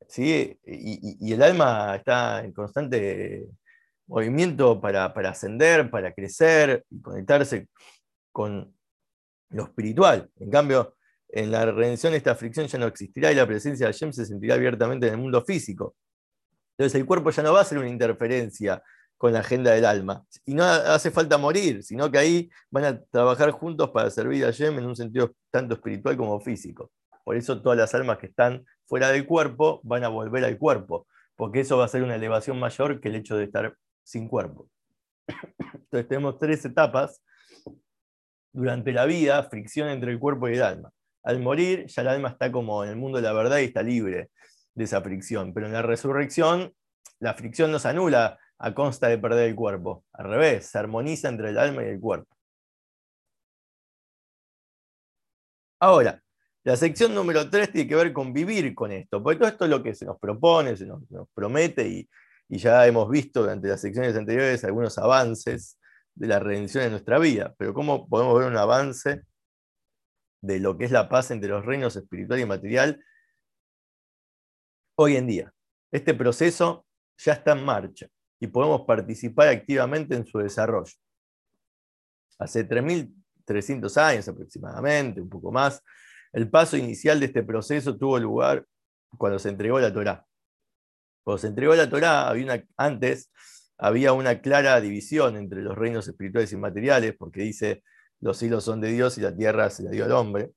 [0.09, 0.59] ¿sí?
[0.67, 3.47] Y, el alma está en constante
[4.07, 7.69] movimiento para, ascender, para crecer y conectarse
[8.35, 8.75] con
[9.51, 10.29] lo espiritual.
[10.41, 10.97] En cambio,
[11.29, 14.57] en la redención esta fricción ya no existirá y la presencia de Hashem se sentirá
[14.57, 15.95] abiertamente en el mundo físico.
[16.73, 18.83] Entonces el cuerpo ya no va a ser una interferencia
[19.17, 20.27] con la agenda del alma.
[20.45, 24.51] Y no hace falta morir, sino que ahí van a trabajar juntos para servir a
[24.51, 26.91] Yem en un sentido tanto espiritual como físico.
[27.23, 31.07] Por eso todas las almas que están fuera del cuerpo van a volver al cuerpo,
[31.37, 34.69] porque eso va a ser una elevación mayor que el hecho de estar sin cuerpo.
[35.73, 37.23] Entonces tenemos tres etapas
[38.55, 40.91] durante la vida, fricción entre el cuerpo y el alma.
[41.25, 43.83] Al morir, ya el alma está como en el mundo de la verdad y está
[43.83, 44.31] libre
[44.75, 45.53] de esa fricción.
[45.53, 46.73] Pero en la resurrección,
[47.19, 50.05] la fricción no se anula a consta de perder el cuerpo.
[50.13, 52.35] Al revés, se armoniza entre el alma y el cuerpo.
[55.81, 56.23] Ahora,
[56.63, 59.71] la sección número 3 tiene que ver con vivir con esto, porque todo esto es
[59.71, 61.03] lo que se nos propone, se nos,
[61.35, 62.09] promete y,
[62.49, 65.77] y, ya hemos visto durante las secciones anteriores algunos avances
[66.15, 67.55] de la redención en nuestra vida.
[67.59, 69.23] Pero ¿cómo podemos ver un avance
[70.45, 73.03] de lo que es la paz entre los reinos espiritual y material
[74.97, 75.55] hoy en día.
[75.91, 80.93] Este proceso ya está en marcha y podemos participar activamente en su desarrollo.
[82.39, 85.83] Hace 3.300 años aproximadamente, un poco más,
[86.33, 88.67] el paso inicial de este proceso tuvo lugar
[89.17, 90.27] cuando se entregó la Torá.
[91.23, 93.31] Cuando se entregó la Torá, había antes
[93.79, 97.83] había una clara división entre los reinos espirituales y materiales, porque dice,
[98.21, 100.53] los cielos son de Dios y la tierra se la dio al hombre.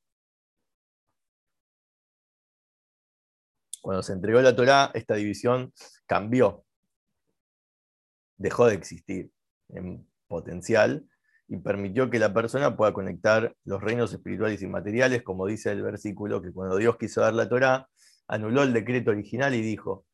[3.81, 5.73] Cuando se entregó la Torá, esta división
[6.05, 6.65] cambió,
[8.37, 9.31] dejó de existir
[9.69, 11.07] en potencial
[11.47, 15.81] y permitió que la persona pueda conectar los reinos espirituales y materiales, como dice el
[15.81, 17.89] versículo, que cuando Dios quiso dar la Torá,
[18.27, 20.05] anuló el decreto original y dijo,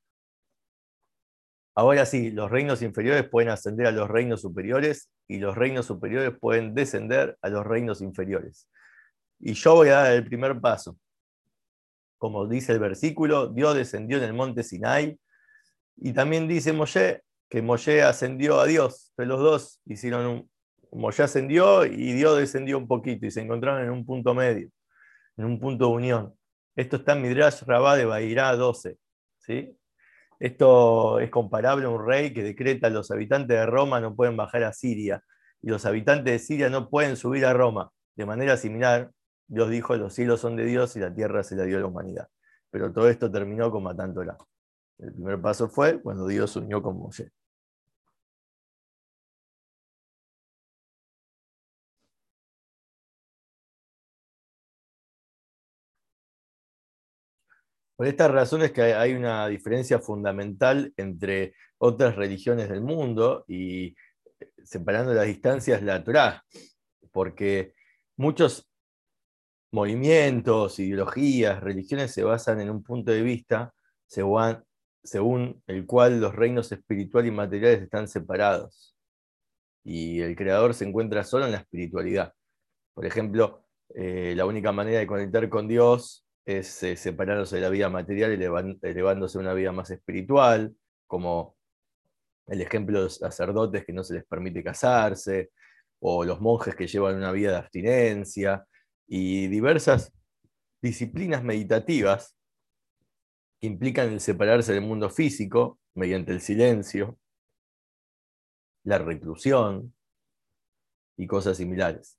[1.76, 6.34] ahora sí, los reinos inferiores pueden ascender a los reinos superiores y los reinos superiores
[6.40, 8.68] pueden descender a los reinos inferiores.
[9.40, 10.98] Y yo voy a dar el primer paso
[12.24, 15.20] como dice el versículo, Dios descendió en el monte Sinai.
[15.98, 19.10] Y también dice Moshe que Moshe ascendió a Dios.
[19.10, 20.52] Entonces los dos hicieron un...
[20.94, 24.70] Moshe ascendió y Dios descendió un poquito y se encontraron en un punto medio,
[25.36, 26.34] en un punto de unión.
[26.78, 28.98] Esto está en Midrash Rabá de Bairá 12.
[29.40, 29.78] ¿sí?
[30.44, 34.66] Esto es comparable a un rey que decreta los habitantes de Roma no pueden bajar
[34.66, 35.24] a Siria
[35.62, 37.94] y los habitantes de Siria no pueden subir a Roma.
[38.18, 39.10] De manera similar,
[39.48, 41.86] Dios dijo, los cielos son de Dios y la tierra se la dio a la
[41.86, 42.28] humanidad.
[42.72, 44.36] Pero todo esto terminó con matándola.
[44.98, 47.32] El primer paso fue cuando Dios unió con Moshe.
[57.96, 63.88] Por estas razones que hay una diferencia fundamental entre otras religiones del mundo y
[64.40, 66.04] eh, separando las distancias la
[67.12, 67.74] porque
[68.18, 68.68] muchos
[69.72, 73.74] movimientos, ideologías, religiones se basan en un punto de vista
[74.08, 78.96] según, el cual los reinos espirituales y materiales están separados.
[79.84, 82.34] Y el creador se encuentra solo en la espiritualidad.
[82.94, 87.70] Por ejemplo, eh, la única manera de conectar con Dios es eh, separarse de la
[87.70, 88.32] vida material
[88.82, 90.76] elevándose a una vida más espiritual,
[91.08, 91.56] como
[92.48, 95.52] el ejemplo de los sacerdotes que no se les permite casarse,
[96.00, 98.66] o los monjes que llevan una vida de abstinencia,
[99.08, 100.12] y diversas
[100.82, 102.36] disciplinas meditativas
[103.60, 107.18] que implican el separarse del mundo físico mediante el silencio,
[108.84, 109.94] la reclusión
[111.18, 112.18] y cosas similares.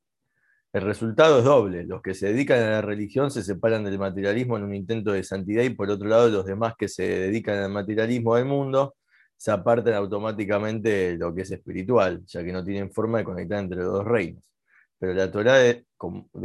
[0.75, 1.85] El resultado es doble.
[1.85, 5.25] Los que se dedican a la religión se separan del materialismo en un intento de
[5.25, 8.97] santidad y por otro lado los demás que se dedican al materialismo del mundo
[9.37, 13.61] se apartan automáticamente de lo que es espiritual, ya que no tienen forma de conectar
[13.61, 14.45] entre los dos reinos
[15.05, 15.85] pero la Torah de,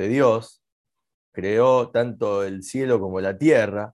[0.09, 0.61] Dios
[1.31, 3.93] creó tanto el cielo como la tierra,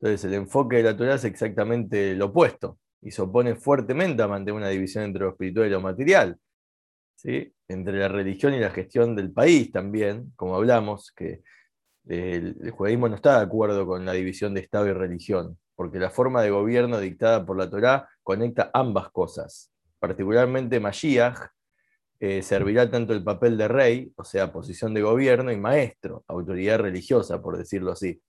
[0.00, 4.28] entonces el enfoque de la Torah es exactamente lo opuesto y se opone fuertemente a
[4.28, 6.38] mantener una división entre lo espiritual y lo material,
[7.16, 7.52] ¿sí?
[7.68, 11.42] Entre la religión y la gestión del país también, como hablamos, que
[12.08, 16.10] el, judaísmo no está de acuerdo con la división de Estado y religión, porque la
[16.10, 19.72] forma de gobierno dictada por la Torá conecta ambas cosas.
[19.98, 21.48] Particularmente Mashiach
[22.20, 26.78] eh, servirá tanto el papel de rey, o sea, posición de gobierno, y maestro, autoridad
[26.78, 28.20] religiosa, por decirlo así.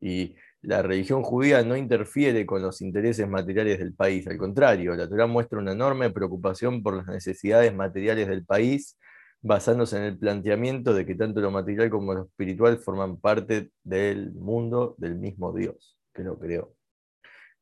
[0.00, 5.08] Y la religión judía no interfiere con los intereses materiales del país, al contrario, la
[5.08, 8.96] Torah muestra una enorme preocupación por las necesidades materiales del país,
[9.40, 14.32] basándose en el planteamiento de que tanto lo material como lo espiritual forman parte del
[14.34, 16.74] mundo del mismo Dios, que lo creó.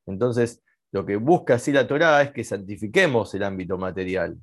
[0.07, 4.37] Entonces, lo que busca así la Torá es que santifiquemos el ámbito material.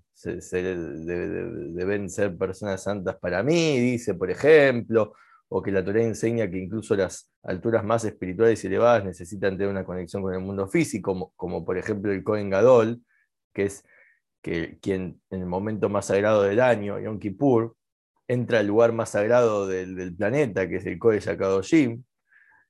[1.76, 5.14] deben ser personas santas para mí, dice, por ejemplo,
[5.50, 9.70] o que la Torah enseña que incluso las alturas más espirituales y elevadas necesitan tener
[9.70, 13.02] una conexión con el mundo físico, como, por ejemplo el Kohen Gadol,
[13.54, 13.84] que es
[14.42, 17.76] que, quien en el momento más sagrado del año, Yom Kippur,
[18.28, 22.04] entra al lugar más sagrado del, planeta, que es el Kohen Yakadoshim,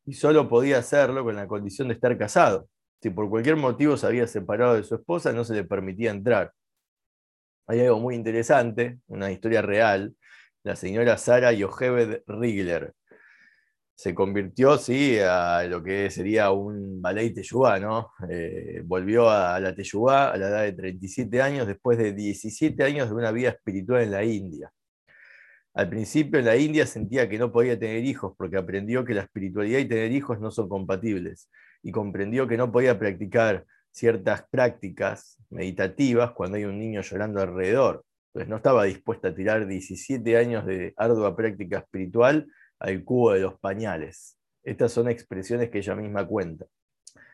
[0.06, 2.70] y solo podía hacerlo con la condición de estar casado.
[3.02, 6.54] Si por cualquier motivo se había separado de su esposa, no se le permitía entrar.
[7.68, 10.16] Hay algo muy interesante, una historia real,
[10.67, 12.93] la señora Sara Yocheved Rigler.
[13.95, 18.12] Se convirtió, sí, a lo que sería un ballet teyubá, ¿no?
[18.30, 23.10] Eh, volvió a la teyubá a la edad de 37 años, después de 17 años
[23.10, 24.71] de una vida espiritual en la India.
[25.73, 29.21] Al principio en la India sentía que no podía tener hijos porque aprendió que la
[29.21, 31.49] espiritualidad y tener hijos no son compatibles
[31.82, 38.03] y comprendió que no podía practicar ciertas prácticas meditativas cuando hay un niño llorando alrededor.
[38.38, 42.45] Entonces no estaba dispuesta a tirar 17 años de ardua práctica espiritual
[42.78, 44.38] al cubo de los pañales.
[44.63, 46.67] Estas son expresiones que ella misma cuenta.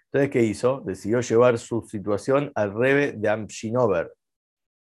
[0.06, 0.82] Entonces, ¿qué hizo?
[0.86, 4.14] Decidió llevar su situación al Rebe de Amshinover,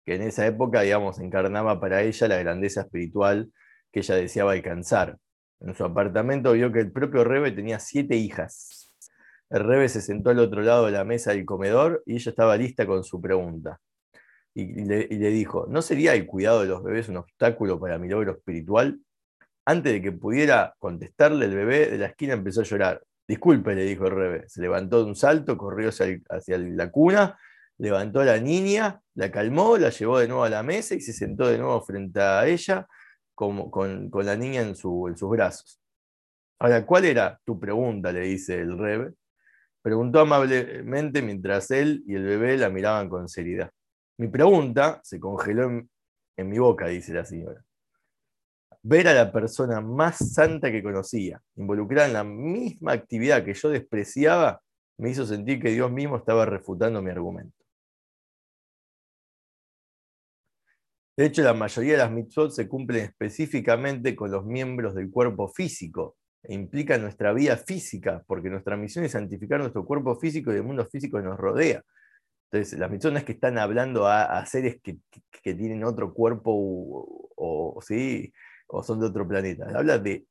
[0.06, 3.52] que en esa época, digamos, encarnaba para ella la grandeza espiritual
[3.92, 5.18] que ella deseaba alcanzar.
[5.60, 8.92] En su apartamento vio que el propio Rebe tenía siete hijas.
[9.50, 12.58] El Rebe se sentó al otro lado de la mesa del comedor y ella estaba
[12.58, 13.80] lista con su pregunta
[14.54, 18.34] y le, dijo, ¿no sería el cuidado de los bebés un obstáculo para mi logro
[18.34, 19.00] espiritual?
[19.66, 23.04] Antes de que pudiera contestarle, el bebé de la esquina empezó a llorar.
[23.28, 24.50] Disculpe, le dijo el rebe.
[24.50, 27.40] Se levantó de un salto, corrió hacia, la cuna,
[27.78, 31.14] levantó a la niña, la calmó, la llevó de nuevo a la mesa y se
[31.14, 32.88] sentó de nuevo frente a ella
[33.34, 35.80] con, la niña en, en sus brazos.
[36.60, 38.12] Ahora, ¿cuál era tu pregunta?
[38.12, 39.14] le dice el rebe.
[39.82, 43.72] Preguntó amablemente mientras él y el bebé la miraban con seriedad.
[44.22, 45.68] Mi pregunta se congeló
[46.38, 47.66] en, mi boca, dice la señora.
[48.84, 53.70] Ver a la persona más santa que conocía, involucrada en la misma actividad que yo
[53.70, 54.62] despreciaba,
[55.00, 57.66] me hizo sentir que Dios mismo estaba refutando mi argumento.
[61.18, 65.48] De hecho, la mayoría de las mitzvot se cumplen específicamente con los miembros del cuerpo
[65.48, 70.58] físico e implican nuestra vida física, porque nuestra misión es santificar nuestro cuerpo físico y
[70.58, 71.84] el mundo físico que nos rodea.
[72.52, 74.98] Entonces, las es que están hablando a, seres que,
[75.42, 78.34] tienen otro cuerpo o, ¿sí?
[78.68, 79.68] o son de otro planeta.
[79.74, 80.26] Habla de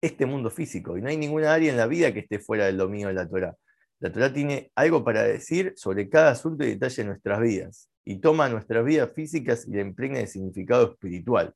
[0.00, 2.76] este mundo físico y no hay ninguna área en la vida que esté fuera del
[2.76, 3.56] dominio de la Torah.
[3.98, 8.20] La Torah tiene algo para decir sobre cada asunto y detalle de nuestras vidas y
[8.20, 11.54] toma nuestras vidas físicas y la impregna de significado espiritual.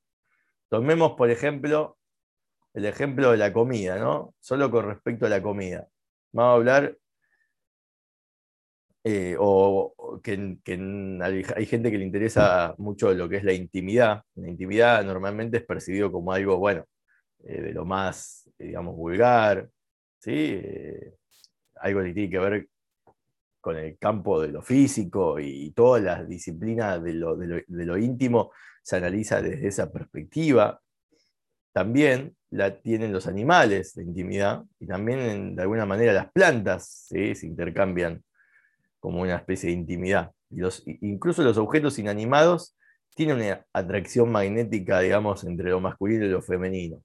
[0.68, 1.96] Tomemos, por ejemplo,
[2.74, 4.35] el ejemplo de la comida, ¿no?
[4.40, 5.87] Solo con respecto a la comida.
[6.33, 6.96] Vamos a hablar
[9.11, 10.59] eh, o que,
[11.57, 14.23] hay gente que le interesa mucho lo que es la intimidad.
[14.35, 16.85] La intimidad normalmente es percibido como algo, bueno,
[17.44, 19.71] eh, de lo más, digamos, vulgar,
[20.18, 20.33] ¿sí?
[20.35, 21.14] Eh,
[21.77, 22.68] algo que tiene que ver
[23.62, 28.53] con el campo de lo físico y, todas las disciplinas de lo, de lo íntimo
[28.83, 30.83] se analiza desde esa perspectiva.
[31.73, 37.35] También la tienen los animales, la intimidad, y también de alguna manera las plantas ¿sí?
[37.35, 38.23] se intercambian
[39.00, 40.32] como una especie de intimidad.
[40.50, 42.76] Los, incluso los objetos inanimados
[43.14, 47.02] tienen una atracción magnética, digamos, entre lo masculino y lo femenino.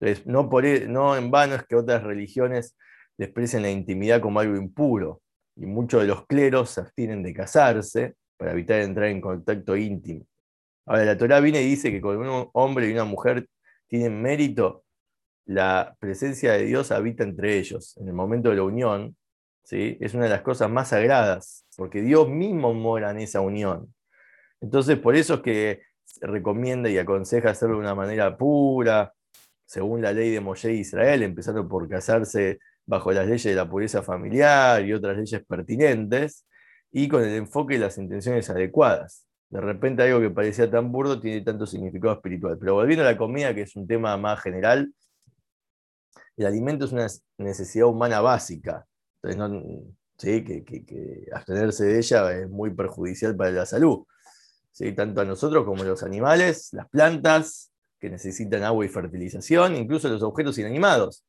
[0.00, 2.76] Entonces, no, por, e, no en vano es que otras religiones
[3.16, 5.22] desprecian la intimidad como algo impuro,
[5.56, 10.26] y muchos de los cleros se abstienen de casarse para evitar entrar en contacto íntimo.
[10.86, 13.48] Ahora, la Torah viene y dice que cuando un hombre y una mujer
[13.86, 14.84] tienen mérito,
[15.46, 17.96] la presencia de Dios habita entre ellos.
[17.98, 19.16] En el momento de la unión,
[19.70, 23.94] es una de las cosas más sagradas, porque Dios mismo mora en esa unión.
[24.60, 25.82] Entonces, por eso es que
[26.20, 29.12] recomienda y aconseja hacerlo de una manera pura,
[29.66, 33.68] según la ley de Moshe e Israel, empezando por casarse bajo las leyes de la
[33.68, 36.46] pureza familiar y otras leyes pertinentes,
[36.92, 39.26] y con el enfoque y las intenciones adecuadas.
[39.50, 42.56] De repente algo que parecía tan burdo tiene tanto significado espiritual.
[42.58, 44.92] Pero volviendo a la comida, que es un tema más general,
[46.36, 47.06] el alimento es una
[47.38, 48.86] necesidad humana básica.
[49.24, 49.82] Entonces,
[50.18, 50.44] ¿sí?
[50.44, 54.04] que, abstenerse de ella es muy perjudicial para la salud.
[54.72, 54.92] ¿sí?
[54.92, 60.08] Tanto a nosotros como a los animales, las plantas que necesitan agua y fertilización, incluso
[60.08, 61.24] los objetos inanimados.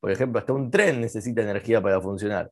[0.00, 2.50] Por ejemplo, hasta un tren necesita energía para funcionar.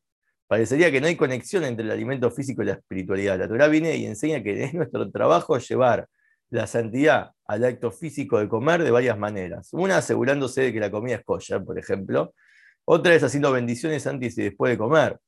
[0.49, 3.38] Parecería que no hay conexión entre el alimento físico y la espiritualidad.
[3.38, 6.09] La Torah viene y enseña que es nuestro trabajo llevar
[6.51, 9.72] la santidad al acto físico de comer de varias maneras.
[9.72, 12.32] Una asegurándose de que la comida es kosher, por ejemplo.
[12.89, 15.18] Otra es haciendo bendiciones antes y después de comer.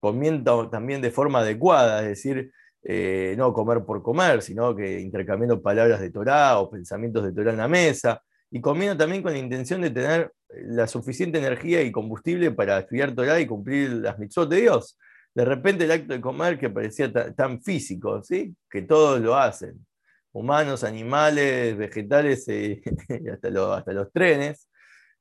[0.00, 2.52] Comiendo también de forma adecuada, es decir,
[2.82, 7.52] eh, no comer por comer, sino que intercambiando palabras de Torah o pensamientos de Torah
[7.52, 8.22] en la mesa.
[8.50, 13.14] Y comiendo también con la intención de tener la suficiente energía y combustible para estudiar
[13.14, 14.98] Torah y cumplir las mitzvot de Dios.
[15.32, 18.56] De repente el acto de comer que parecía tan, físico, ¿sí?
[18.68, 19.86] que todos lo hacen,
[20.32, 22.82] humanos, animales, vegetales eh,
[23.32, 24.68] hasta los trenes,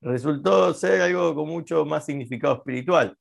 [0.05, 3.17] resultó ser algo con mucho más significado espiritual.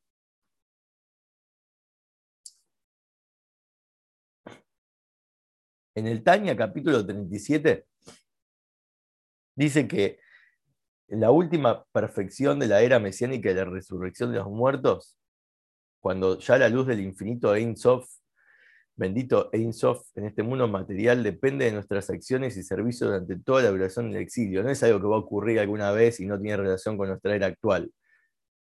[5.97, 7.87] En el Tania, capítulo 37,
[9.57, 10.19] dice que
[11.09, 15.17] la última perfección de la era mesiánica y la resurrección de los muertos,
[16.01, 18.07] cuando ya la luz del infinito Ein Sof
[18.97, 19.73] Bendito Ein
[20.15, 24.23] en este mundo material depende de nuestras acciones y servicios durante toda la duración del
[24.23, 24.63] exilio.
[24.63, 27.35] No es algo que va a ocurrir alguna vez y no tiene relación con nuestra
[27.35, 27.91] era actual.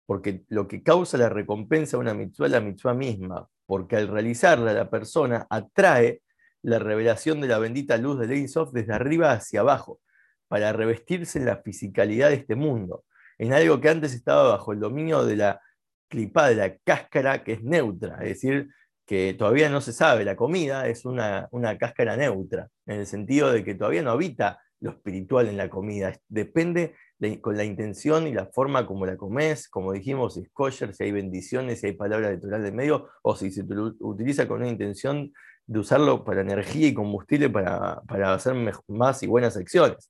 [0.07, 3.49] Porque lo que causa la recompensa a una mitzvah es la mitzvah misma.
[3.67, 6.23] Porque al realizarla, la persona atrae
[6.63, 10.01] la revelación de la bendita luz del Ein Sof desde arriba hacia abajo,
[10.49, 13.05] para revestirse en la fisicalidad de este mundo,
[13.39, 15.61] en algo que antes estaba bajo el dominio de la
[16.09, 18.69] clipa, de la cáscara que es neutra, es decir,
[19.11, 21.49] que todavía no se sabe, la comida es una,
[21.81, 26.17] cáscara neutra, en el sentido de que todavía no habita lo espiritual en la comida,
[26.29, 26.95] depende
[27.41, 31.03] con la intención y la forma como la comes, como dijimos, si es kosher, si
[31.03, 33.65] hay bendiciones, si hay palabras de Torah de medio, o si se
[33.99, 35.33] utiliza con una intención
[35.67, 38.55] de usarlo para energía y combustible para, para hacer
[38.87, 40.09] más y buenas acciones.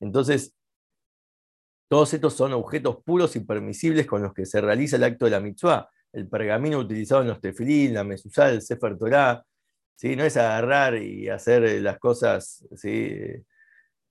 [0.00, 0.54] Entonces,
[1.86, 5.32] todos estos son objetos puros y permisibles con los que se realiza el acto de
[5.32, 9.44] la mitzvah el pergamino utilizado en los tefilín, la mesuzá, el sefer Torah,
[9.96, 10.16] ¿sí?
[10.16, 13.16] no es agarrar y hacer las cosas ¿sí?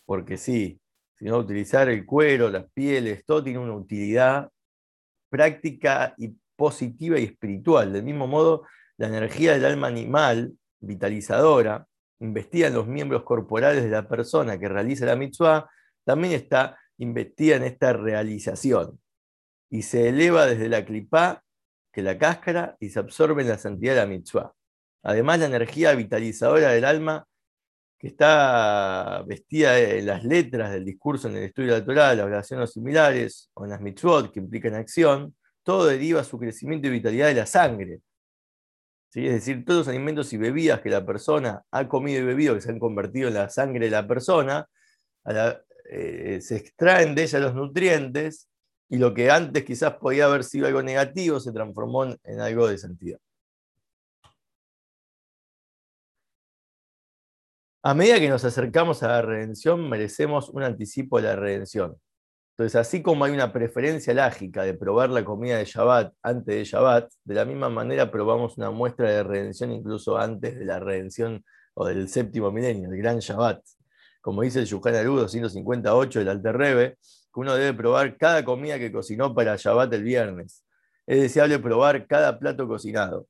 [0.06, 0.80] porque sí,
[1.18, 4.50] sino utilizar el cuero, las pieles, todo tiene una utilidad
[5.30, 7.94] práctica y positiva y espiritual.
[7.94, 8.66] Del mismo modo,
[8.98, 11.86] la energía del alma animal, vitalizadora,
[12.20, 15.70] investida en los miembros corporales de la persona que realiza la mitzvah,
[16.04, 19.00] también está investida en esta realización
[19.70, 21.44] y se eleva desde la clipá
[22.00, 24.54] que la cáscara y se absorbe en la santidad de la mitzvah.
[25.04, 27.26] Además, la energía vitalizadora del alma,
[27.98, 32.26] que está vestida en las letras del discurso en el estudio de la Torah, las
[32.26, 37.28] oraciones similares, o en las mitzvot que implican acción, todo deriva su crecimiento y vitalidad
[37.28, 38.00] de la sangre.
[39.14, 42.62] Es decir, todos los alimentos y bebidas que la persona ha comido y bebido, que
[42.62, 44.68] se han convertido en la sangre de la persona,
[45.90, 48.49] eh, se extraen de ella los nutrientes
[48.90, 52.78] y lo que antes quizás podía haber sido algo negativo se transformó en algo de
[52.78, 53.20] sentido.
[57.82, 61.96] A medida que nos acercamos a la redención, merecemos un anticipo de la redención.
[62.52, 66.66] Entonces, así como hay una preferencia lágica de probar la comida de Shabbat antes de
[66.66, 71.46] Shabbat, de la misma manera probamos una muestra de redención incluso antes de la redención
[71.74, 73.62] o del séptimo milenio, el gran Shabbat.
[74.20, 76.98] Como dice el Yuhan Aru 258 del Alter Rebbe,
[77.34, 80.64] que uno debe probar cada comida que cocinó para Shabbat el viernes.
[81.08, 83.28] Es deseable probar cada plato cocinado.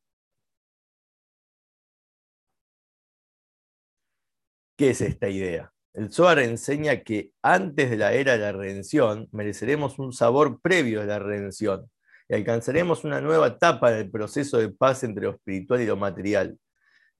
[4.78, 5.74] ¿Qué es esta idea?
[5.94, 11.02] El Zohar enseña que antes de la era de la redención mereceremos un sabor previo
[11.02, 11.90] de la redención
[12.30, 15.98] y alcanzaremos una nueva etapa en el proceso de paz entre lo espiritual y lo
[15.98, 16.58] material.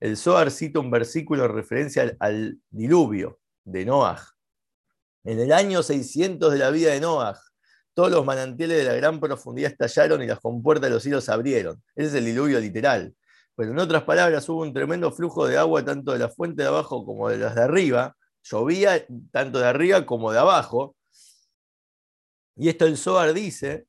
[0.00, 4.24] El Zohar cita un versículo en referencia al, al diluvio de Noah,
[5.24, 7.38] en el año 600 de la vida de Noah,
[7.94, 11.82] todos los manantiales de la gran profundidad estallaron y las compuertas de los cielos abrieron.
[11.94, 13.14] Ese es el diluvio literal.
[13.56, 16.68] Pero en otras palabras, hubo un tremendo flujo de agua tanto de la fuente de
[16.68, 18.16] abajo como de las de arriba.
[18.42, 20.96] Llovía tanto de arriba como de abajo.
[22.56, 23.86] Y esto el Zohar dice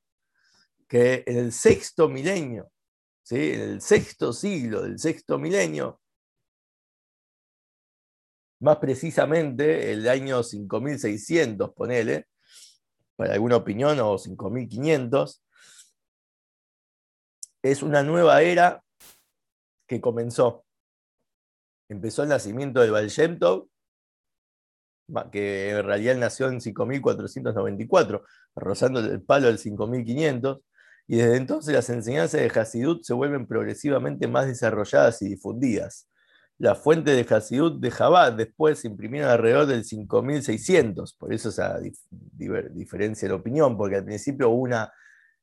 [0.86, 2.70] que en el sexto milenio,
[3.22, 3.52] ¿sí?
[3.52, 6.01] en el sexto siglo del sexto milenio,
[8.62, 12.28] más precisamente el año 5600, ponele,
[13.16, 15.44] para alguna opinión, o 5500,
[17.62, 18.82] es una nueva era
[19.86, 20.64] que comenzó.
[21.88, 23.10] Empezó el nacimiento del Baal
[25.30, 30.60] que en realidad nació en 5494, rozando el palo del 5500,
[31.08, 36.08] y desde entonces las enseñanzas de Hasidut se vuelven progresivamente más desarrolladas y difundidas.
[36.62, 41.80] La fuente de Hasidut de Jabad después se imprimieron alrededor del 5600, por eso esa
[42.70, 44.92] diferencia de opinión, porque al principio hubo una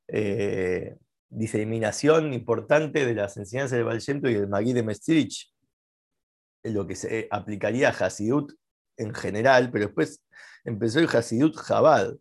[0.07, 0.95] eh,
[1.27, 5.53] diseminación importante de las enseñanzas del Baal y del Magui de Mestrich,
[6.63, 8.53] lo que se aplicaría a Hasidut
[8.95, 10.23] en general, pero después
[10.63, 12.15] empezó el Hasidut Jabad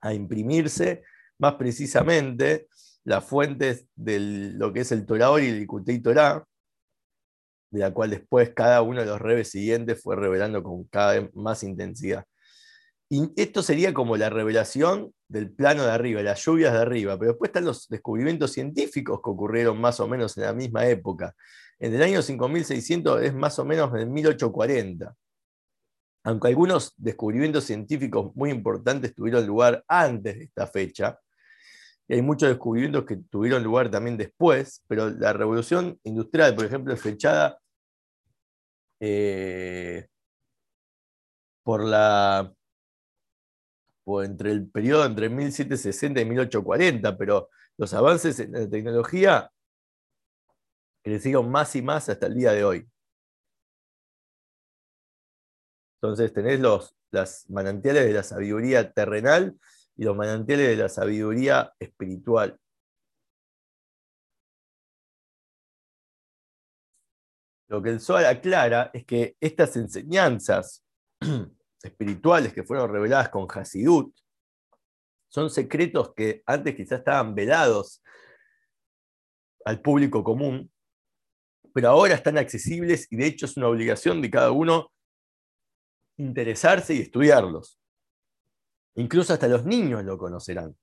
[0.00, 1.04] a imprimirse
[1.38, 2.66] más precisamente
[3.04, 4.18] las fuentes de
[4.54, 6.44] lo que es el Torah y el Ikutei Torah,
[7.76, 11.34] de la cual después cada uno de los rebes siguientes fue revelando con cada vez
[11.34, 12.24] más intensidad.
[13.08, 17.32] Y esto sería como la revelación del plano de arriba, las lluvias de arriba, pero
[17.32, 21.34] después están los descubrimientos científicos que ocurrieron más o menos en la misma época.
[21.78, 25.14] En el año 5600 es más o menos en 1840.
[26.24, 31.18] Aunque algunos descubrimientos científicos muy importantes tuvieron lugar antes de esta fecha,
[32.08, 36.94] y hay muchos descubrimientos que tuvieron lugar también después, pero la revolución industrial, por ejemplo,
[36.94, 37.58] es fechada
[39.00, 40.08] eh,
[41.62, 42.52] por la
[44.22, 49.50] entre el periodo entre 1760 y 1840, pero los avances en la tecnología
[51.02, 52.88] crecieron más y más hasta el día de hoy.
[56.00, 59.58] Entonces tenés los las manantiales de la sabiduría terrenal
[59.96, 62.58] y los manantiales de la sabiduría espiritual.
[67.68, 70.84] Lo que el Zohar aclara es que estas enseñanzas
[71.82, 74.14] espirituales que fueron reveladas con Hasidut
[75.28, 78.02] son secretos que antes quizás estaban velados
[79.64, 80.70] al público común,
[81.74, 84.92] pero ahora están accesibles y de hecho es una obligación de cada uno
[86.18, 87.80] interesarse y estudiarlos.
[88.94, 90.74] Incluso hasta los niños lo conocerán.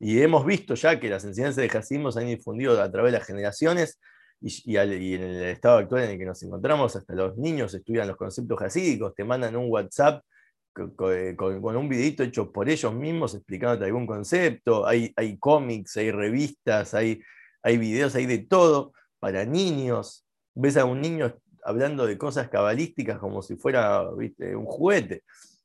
[0.00, 3.18] Y hemos visto ya que las enseñanzas de Hasidut se han difundido a través de
[3.18, 4.00] las generaciones
[4.40, 8.16] y, en el estado actual en el que nos encontramos, hasta los niños estudian los
[8.16, 10.24] conceptos hasídicos, te mandan un WhatsApp
[10.72, 16.94] con, un videito hecho por ellos mismos explicándote algún concepto, hay, hay cómics, hay revistas,
[16.94, 17.20] hay,
[17.62, 20.24] hay videos, hay de todo para niños.
[20.54, 25.22] Ves a un niño hablando de cosas cabalísticas como si fuera un juguete.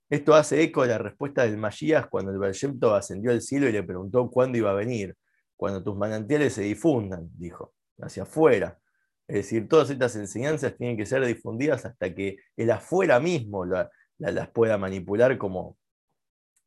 [0.09, 3.71] Esto hace eco a la respuesta del Magías cuando el Bershemto ascendió al cielo y
[3.71, 5.15] le preguntó cuándo iba a venir.
[5.55, 8.79] Cuando tus manantiales se difundan, dijo, hacia afuera.
[9.27, 14.49] Es decir, todas estas enseñanzas tienen que ser difundidas hasta que el afuera mismo las
[14.49, 15.77] pueda manipular como,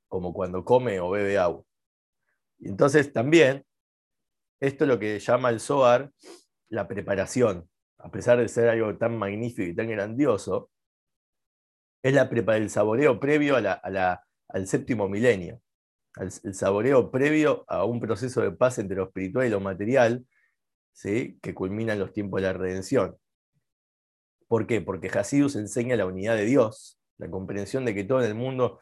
[0.08, 1.64] como cuando come o bebe agua.
[2.60, 3.64] Entonces también,
[4.60, 6.10] esto es lo que llama el Zohar
[6.68, 7.68] la preparación.
[7.98, 10.70] A pesar de ser algo tan magnífico y tan grandioso,
[12.02, 12.22] es la
[12.56, 15.60] el saboreo previo al séptimo milenio,
[16.16, 20.24] el saboreo previo a un proceso de paz entre lo espiritual y lo material,
[20.93, 21.39] ¿sí?
[21.43, 23.16] que culmina en los tiempos de la redención.
[24.47, 24.80] ¿Por qué?
[24.80, 28.80] Porque Hasidus enseña la unidad de Dios, la comprensión de que todo en el mundo,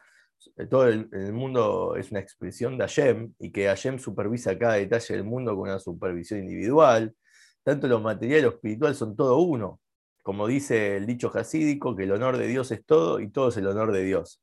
[0.69, 5.23] todo el, mundo es una expresión de Hashem y que Hashem supervisa cada detalle del
[5.23, 7.13] mundo con una supervisión individual.
[7.63, 9.81] Tanto lo material y lo espiritual son todo uno
[10.27, 13.55] como dice el dicho jasídico, que el honor de Dios es todo y todo es
[13.55, 14.41] el honor de Dios.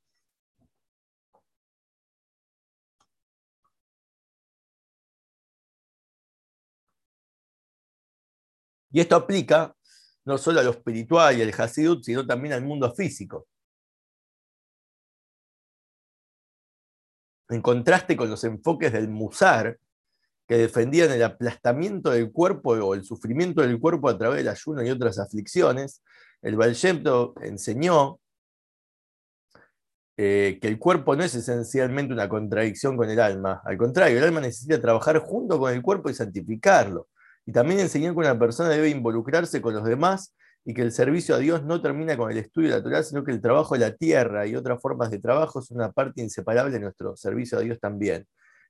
[8.95, 9.75] Y esto aplica
[10.25, 13.49] no solo a lo espiritual y al Hasidut, sino también al mundo físico.
[17.49, 19.81] En contraste con los enfoques del Musar,
[20.47, 24.85] que defendían el aplastamiento del cuerpo o el sufrimiento del cuerpo a través del ayuno
[24.85, 26.01] y otras aflicciones,
[26.41, 26.77] el Baal
[27.43, 28.21] enseñó
[30.17, 34.25] eh, que el cuerpo no es esencialmente una contradicción con el alma, al contrario, el
[34.25, 37.09] alma necesita trabajar junto con el cuerpo y santificarlo.
[37.47, 40.35] Y también enseñó que una persona debe involucrarse con los demás
[40.65, 43.41] y que el servicio a Dios no termina con el estudio natural, sino que el
[43.41, 47.17] trabajo de la tierra y otras formas de trabajo es una parte inseparable de nuestro
[47.17, 48.27] servicio a Dios también.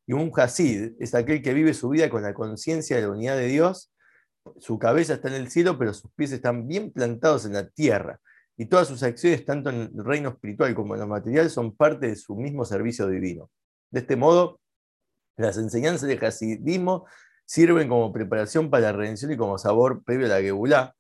[0.07, 3.37] Y un Hasid es aquel que vive su vida con la conciencia de la unidad
[3.37, 3.93] de Dios.
[4.59, 8.21] Su cabeza está en el cielo, pero sus pies están bien plantados en la tierra.
[8.57, 12.09] Y todas sus acciones, tanto en el reino espiritual como en lo material, son parte
[12.09, 13.51] de su mismo servicio divino.
[13.91, 14.61] De este modo,
[15.37, 17.07] las enseñanzas del Hasidismo
[17.45, 20.95] sirven como preparación para la redención y como sabor previo a la Gebulá,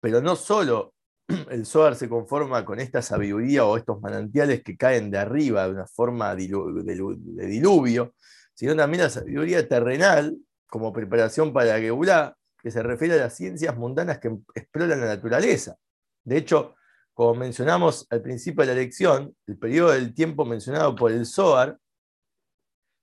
[0.00, 0.94] pero no solo
[1.50, 5.74] el Zohar se conforma con esta sabiduría o estos manantiales que caen de arriba de
[5.74, 8.14] una forma de diluvio,
[8.54, 10.36] sino también la sabiduría terrenal
[10.66, 15.06] como preparación para la Geulá, que se refiere a las ciencias mundanas que exploran la
[15.06, 15.76] naturaleza.
[16.24, 16.74] De hecho,
[17.14, 21.78] como mencionamos al principio de la lección, el periodo del tiempo mencionado por el Zohar,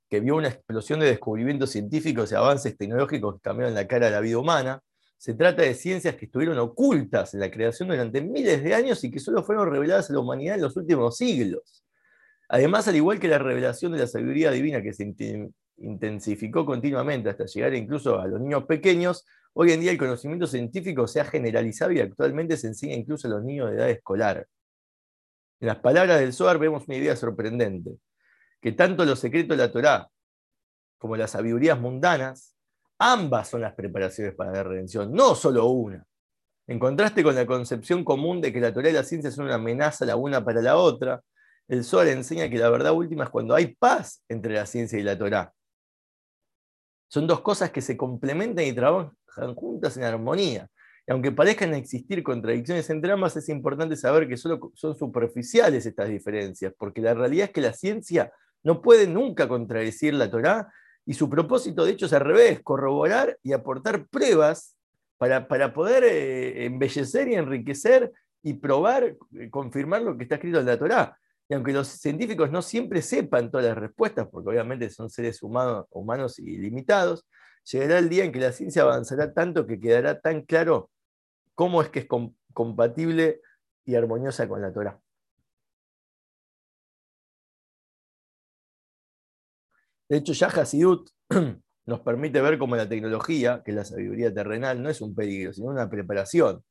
[0.09, 4.11] que vio una explosión de descubrimientos científicos y avances tecnológicos que cambiaron la cara de
[4.13, 4.81] la vida humana,
[5.17, 9.11] se trata de ciencias que estuvieron ocultas en la creación durante miles de años y
[9.11, 11.83] que solo fueron reveladas a la humanidad en los últimos siglos.
[12.47, 15.13] Además, al igual que la revelación de la sabiduría divina que se
[15.77, 21.07] intensificó continuamente hasta llegar incluso a los niños pequeños, hoy en día el conocimiento científico
[21.07, 24.47] se ha generalizado y actualmente se enseña incluso a los niños de edad escolar.
[25.59, 27.97] En las palabras del Zohar vemos una idea sorprendente,
[28.61, 30.09] que tanto los secretos de la Torá
[30.97, 32.55] como las sabidurías mundanas,
[32.97, 36.05] ambas son las preparaciones para la redención, no solo una.
[36.67, 39.55] En contraste con la concepción común de que la Torá y la ciencia son una
[39.55, 41.21] amenaza la una para la otra,
[41.67, 45.03] el Zohar enseña que la verdad última es cuando hay paz entre la ciencia y
[45.03, 45.53] la Torá.
[47.09, 50.67] Son dos cosas que se complementan y trabajan juntas en armonía.
[51.05, 56.09] Y aunque parezcan existir contradicciones entre ambas, es importante saber que solo son superficiales estas
[56.09, 58.31] diferencias, porque la realidad es que la ciencia
[58.67, 60.73] no puede nunca contradecir la Torá,
[61.05, 64.75] y su propósito, de hecho, es al revés, corroborar y aportar pruebas
[65.17, 68.11] para, para poder eh, embellecer y enriquecer
[68.43, 71.17] y probar, eh, confirmar lo que está escrito en la Torá.
[71.47, 75.85] Y aunque los científicos no siempre sepan todas las respuestas, porque obviamente son seres humanos,
[75.91, 77.25] humanos limitados,
[77.71, 80.91] llegará el día en que la ciencia avanzará tanto que quedará tan claro
[81.55, 82.07] cómo es que es
[82.53, 83.39] compatible
[83.85, 84.99] y armoniosa con la Torah.
[90.09, 90.49] De hecho, ya
[91.85, 95.53] nos permite ver cómo la tecnología, que es la sabiduría terrenal, no es un peligro,
[95.53, 96.63] sino una preparación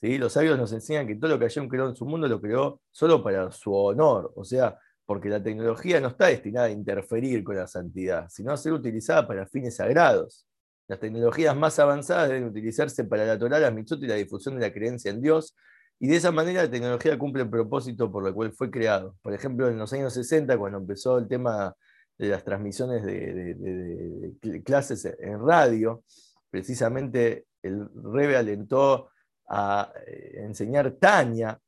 [0.00, 2.80] los sabios nos enseñan que todo lo que Hashem creó en su mundo lo creó
[2.90, 7.56] solo para su honor, o sea, porque la tecnología no está destinada a interferir con
[7.56, 10.46] la santidad, sino a ser utilizada para fines sagrados.
[10.88, 14.62] Las tecnologías más avanzadas deben utilizarse para la Torah, la mitzvot y la difusión de
[14.62, 15.54] la creencia en Dios,
[15.98, 19.16] y de esa manera la tecnología cumple el propósito por el cual fue creado.
[19.20, 21.74] Por ejemplo, en los años 60, cuando empezó el tema
[22.20, 26.04] de las transmisiones de, clases en radio,
[26.50, 29.08] precisamente el Rebe alentó
[29.48, 31.58] a eh, enseñar Tania,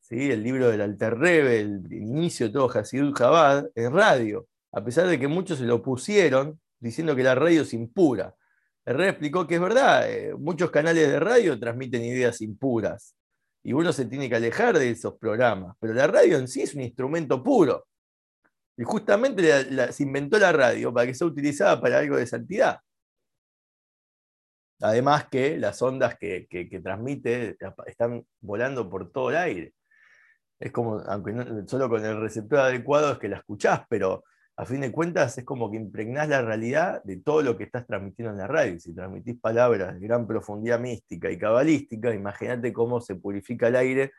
[0.00, 0.32] ¿sí?
[0.32, 5.06] el libro del Alter Rebbe, el, inicio de todo Hasidut Chabad, en radio, a pesar
[5.06, 8.34] de que muchos se lo pusieron diciendo que la radio es impura.
[8.84, 13.14] El rey explicó que es verdad, eh, muchos canales de radio transmiten ideas impuras
[13.62, 16.74] y uno se tiene que alejar de esos programas, pero la radio en sí es
[16.74, 17.86] un instrumento puro.
[18.76, 22.80] Y justamente se inventó la radio para que sea utilizada para algo de santidad.
[24.80, 26.46] Además que las ondas que,
[26.82, 27.56] transmite
[27.86, 29.74] están volando por todo el aire.
[30.58, 31.34] Es como, aunque
[31.66, 34.24] solo con el receptor adecuado es que la escuchás, pero
[34.56, 37.86] a fin de cuentas es como que impregnás la realidad de todo lo que estás
[37.86, 38.78] transmitiendo en la radio.
[38.78, 44.12] Si transmitís palabras de gran profundidad mística y cabalística, imagínate cómo se purifica el aire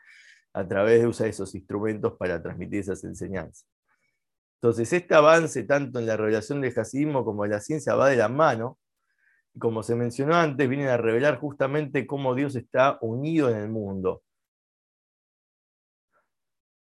[0.52, 3.66] a través de usar esos instrumentos para transmitir esas enseñanzas.
[4.56, 8.16] Entonces, este avance tanto en la revelación del hasidismo como de la ciencia va de
[8.16, 8.78] la mano,
[9.58, 14.22] como se mencionó antes, vienen a revelar justamente cómo Dios está unido en el mundo.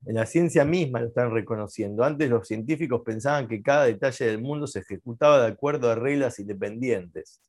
[0.05, 2.03] En la ciencia misma lo están reconociendo.
[2.03, 6.39] Antes los científicos pensaban que cada detalle del mundo se ejecutaba de acuerdo a reglas
[6.39, 7.41] independientes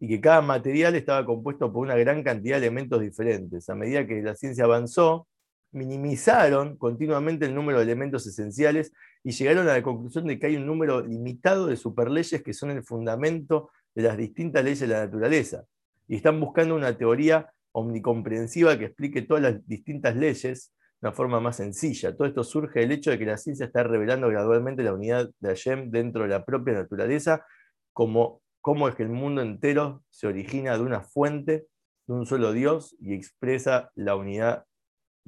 [0.00, 3.68] y que cada material estaba compuesto por una gran cantidad de elementos diferentes.
[3.68, 5.28] A medida que la ciencia avanzó,
[5.72, 8.92] minimizaron continuamente el número de elementos esenciales
[9.22, 12.70] y llegaron a la conclusión de que hay un número limitado de superleyes que son
[12.70, 15.64] el fundamento de las distintas leyes de la naturaleza.
[16.08, 21.40] Y están buscando una teoría omnicomprensiva que explique todas las distintas leyes de una forma
[21.40, 22.16] más sencilla.
[22.16, 25.48] Todo esto surge del hecho de que la ciencia está revelando gradualmente la unidad de
[25.48, 27.46] Hashem dentro de la propia naturaleza,
[27.92, 31.66] como cómo es que el mundo entero se origina de una fuente,
[32.06, 34.64] de un solo Dios, y expresa la unidad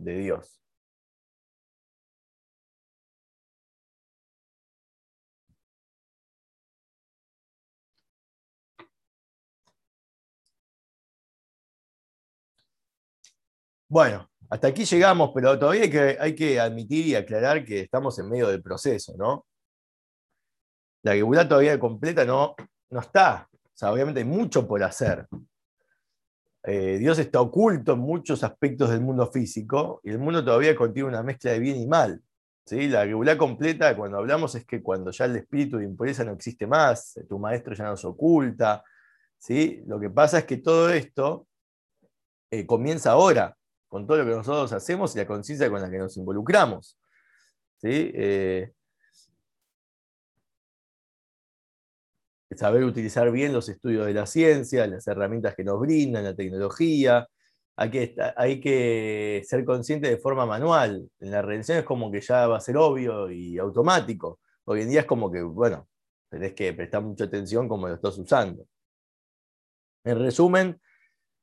[0.04, 0.62] de Dios.
[13.88, 15.82] Bueno, hasta aquí llegamos, pero todavía
[16.18, 19.46] hay que, admitir y aclarar que estamos en medio del proceso, ¿no?
[21.02, 22.54] La Geburá todavía completa no,
[22.90, 23.48] no está.
[23.52, 25.26] O sea, obviamente hay mucho por hacer.
[26.64, 31.08] Eh, Dios está oculto en muchos aspectos del mundo físico y el mundo todavía contiene
[31.08, 32.22] una mezcla de bien y mal.
[32.64, 32.88] ¿sí?
[32.88, 36.66] La Geburá completa, cuando hablamos, es que cuando ya el espíritu de impureza no existe
[36.66, 38.84] más, tu maestro ya nos oculta.
[39.38, 39.82] ¿sí?
[39.86, 41.46] Lo que pasa es que todo esto
[42.50, 43.56] eh, comienza ahora
[43.88, 46.96] con todo lo que nosotros hacemos y la conciencia con la que nos involucramos.
[47.78, 48.12] ¿sí?
[48.14, 48.72] Eh,
[52.56, 57.26] saber utilizar bien los estudios de la ciencia, las herramientas que nos brindan, la tecnología.
[57.76, 61.08] hay que, hay que ser consciente de forma manual.
[61.20, 64.40] En la redención es como que ya va a ser obvio y automático.
[64.64, 65.88] Hoy en día es como que, bueno,
[66.30, 68.66] tenés que prestar mucha atención como lo estás usando.
[70.04, 70.80] En resumen,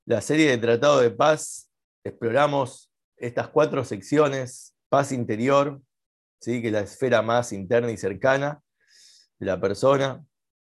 [0.05, 1.69] la serie de Tratado de Paz
[2.03, 5.81] exploramos estas cuatro secciones, paz interior,
[6.39, 6.61] ¿sí?
[6.61, 8.61] que es la esfera más interna y cercana
[9.37, 10.23] de la persona.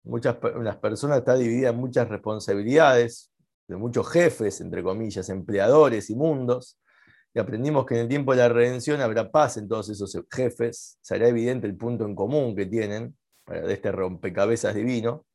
[0.03, 3.31] Muchas, las personas están divididas en muchas responsabilidades,
[3.67, 6.79] de muchos jefes, entre comillas, empleadores y mundos,
[7.33, 10.97] y aprendimos que en el tiempo de la redención habrá paz en todos esos jefes,
[11.01, 15.25] será evidente el punto en común que tienen de este rompecabezas divino,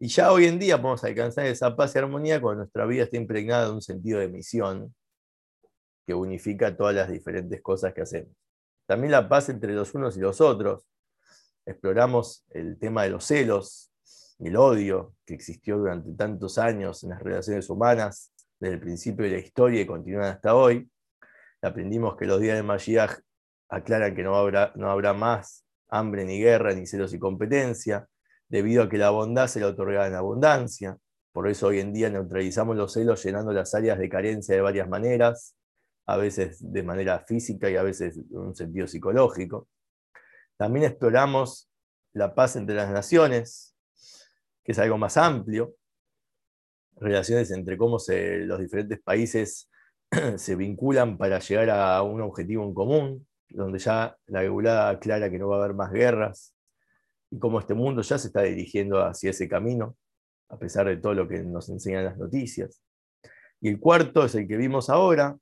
[0.00, 3.16] y ya hoy en día podemos alcanzar esa paz y armonía cuando nuestra vida está
[3.16, 4.94] impregnada de un sentido de misión
[6.06, 8.32] que unifica todas las diferentes cosas que hacemos.
[8.86, 10.84] También la paz entre los unos y los otros.
[11.66, 13.90] Exploramos el tema de los celos,
[14.38, 19.32] el odio que existió durante tantos años en las relaciones humanas, desde el principio de
[19.32, 20.90] la historia y continúan hasta hoy.
[21.62, 23.18] Aprendimos que los días de Mashiach
[23.68, 28.06] aclaran que no habrá, no habrá más hambre ni guerra, ni celos y competencia,
[28.48, 30.96] debido a que la bondad se la otorgaba en abundancia.
[31.32, 34.88] Por eso hoy en día neutralizamos los celos llenando las áreas de carencia de varias
[34.88, 35.54] maneras,
[36.06, 39.68] a veces de manera física y a veces en un sentido psicológico.
[40.56, 41.70] También exploramos
[42.12, 43.76] la paz entre las naciones,
[44.68, 45.76] que es algo más amplio,
[46.96, 49.70] relaciones entre cómo los diferentes países
[50.36, 55.38] se vinculan para llegar a un objetivo en común, donde ya la regulada aclara que
[55.38, 56.54] no va a haber más guerras,
[57.30, 59.96] y cómo este mundo ya se está dirigiendo hacia ese camino,
[60.50, 62.82] a pesar de todo lo que nos enseñan las noticias.
[63.62, 65.38] Y el cuarto es el que vimos ahora,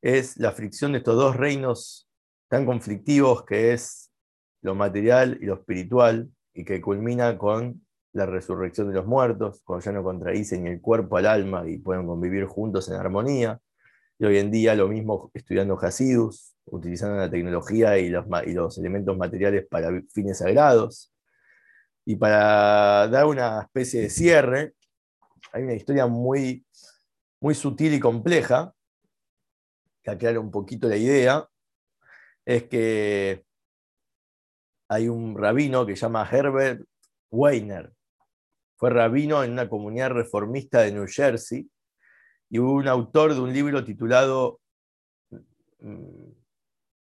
[0.00, 2.08] es la fricción de estos dos reinos
[2.48, 4.10] tan conflictivos que es
[4.62, 9.84] lo material y lo espiritual, y que culmina con la resurrección de los muertos, cuando
[9.84, 13.60] ya no contradicen el cuerpo al alma y pueden convivir juntos en armonía.
[14.18, 18.78] Y hoy en día lo mismo estudiando Hasidus, utilizando la tecnología y los, y los
[18.78, 21.12] elementos materiales para fines sagrados.
[22.04, 24.74] Y para dar una especie de cierre,
[25.52, 26.66] hay una historia muy,
[27.40, 28.74] muy sutil y compleja,
[30.02, 31.48] que aclara un poquito la idea,
[32.44, 33.44] es que
[34.88, 36.84] hay un rabino que se llama Herbert
[37.30, 37.92] Weiner,
[38.80, 41.70] fue rabino en una comunidad reformista de New Jersey
[42.48, 44.58] y hubo un autor de un libro titulado
[45.80, 46.30] mm,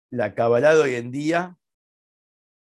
[0.09, 1.57] La Cabalá hoy en día,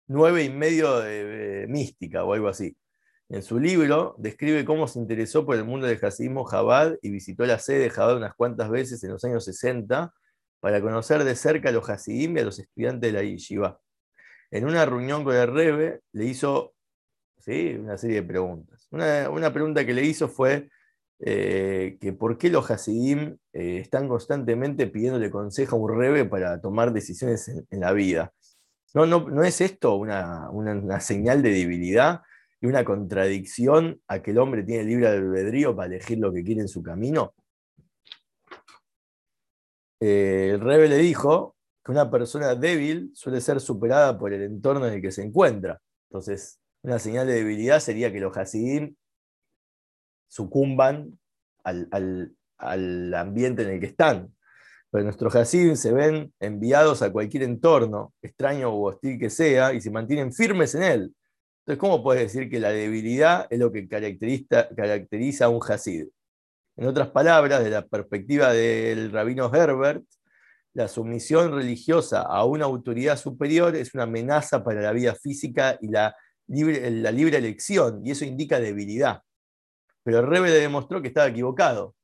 [0.06, 2.78] nueve y medio de, mística o algo así.
[3.30, 7.44] En su libro describe cómo se interesó por el mundo del jasidismo Jabad y visitó
[7.48, 10.14] la sede de Jabad unas cuantas veces en los años 60
[10.60, 13.82] para conocer de cerca a los hasidim y a los estudiantes de la yeshiva.
[14.52, 16.76] En una reunión con el Rebe le hizo
[17.40, 17.74] ¿sí?
[17.80, 18.81] una serie de preguntas.
[18.92, 20.70] Una, pregunta que le hizo fue
[21.20, 26.60] eh, que por qué los Hasidim eh, están constantemente pidiéndole consejo a un rebe para
[26.60, 28.34] tomar decisiones en, la vida.
[28.94, 32.22] ¿No, no, es esto una, señal de debilidad
[32.60, 36.62] y una contradicción a que el hombre tiene libre albedrío para elegir lo que quiere
[36.62, 37.34] en su camino?
[40.02, 44.86] Eh, el rebe le dijo que una persona débil suele ser superada por el entorno
[44.88, 45.80] en el que se encuentra.
[46.10, 48.96] Entonces, una señal de debilidad sería que los Hasidim
[50.28, 51.20] sucumban
[51.64, 54.34] al, ambiente en el que están.
[54.90, 59.82] Pero nuestros Hasidim se ven enviados a cualquier entorno, extraño o hostil que sea, y
[59.82, 61.16] se mantienen firmes en él.
[61.60, 66.08] Entonces, ¿cómo puedes decir que la debilidad es lo que caracteriza, caracteriza a un Hasid?
[66.78, 70.04] En otras palabras, desde la perspectiva del rabino Herbert,
[70.74, 75.90] la sumisión religiosa a una autoridad superior es una amenaza para la vida física y
[75.90, 76.16] la
[76.48, 79.24] la libre elección, y eso indica debilidad.
[80.04, 81.96] Pero Rebe le demostró que estaba equivocado,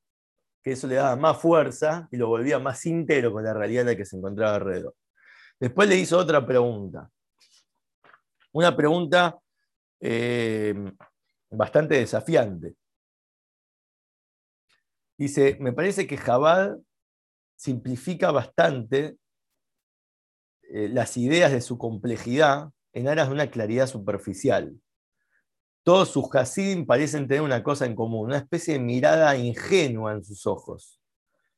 [0.64, 3.88] que eso le daba más fuerza y lo volvía más íntegro con la realidad en
[3.88, 4.96] la que se encontraba alrededor.
[5.60, 7.10] Después le hizo otra pregunta.
[8.52, 9.38] Una pregunta
[10.00, 10.74] eh,
[11.50, 12.76] bastante desafiante.
[15.18, 16.84] Dice, me parece que Jabal
[17.56, 19.18] simplifica bastante
[20.70, 24.76] eh, las ideas de su complejidad en aras de una claridad superficial.
[25.84, 30.24] Todos sus Hasidim parecen tener una cosa en común, una especie de mirada ingenua en
[30.24, 31.00] sus ojos,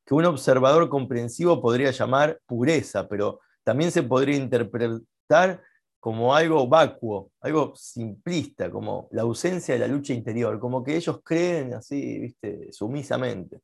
[0.05, 5.63] que un observador comprensivo podría llamar pureza, pero también se podría interpretar
[5.97, 11.21] como algo vacuo, algo simplista, como la ausencia de la lucha interior, como que ellos
[11.23, 13.61] creen así, viste, sumisamente.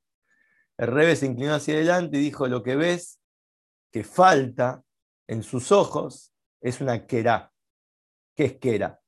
[0.78, 3.20] El Rebe se inclinó hacia adelante y dijo, lo que ves
[3.92, 4.82] que falta
[5.28, 7.52] en sus ojos es una querá,
[8.36, 9.00] ¿Qué es Kera?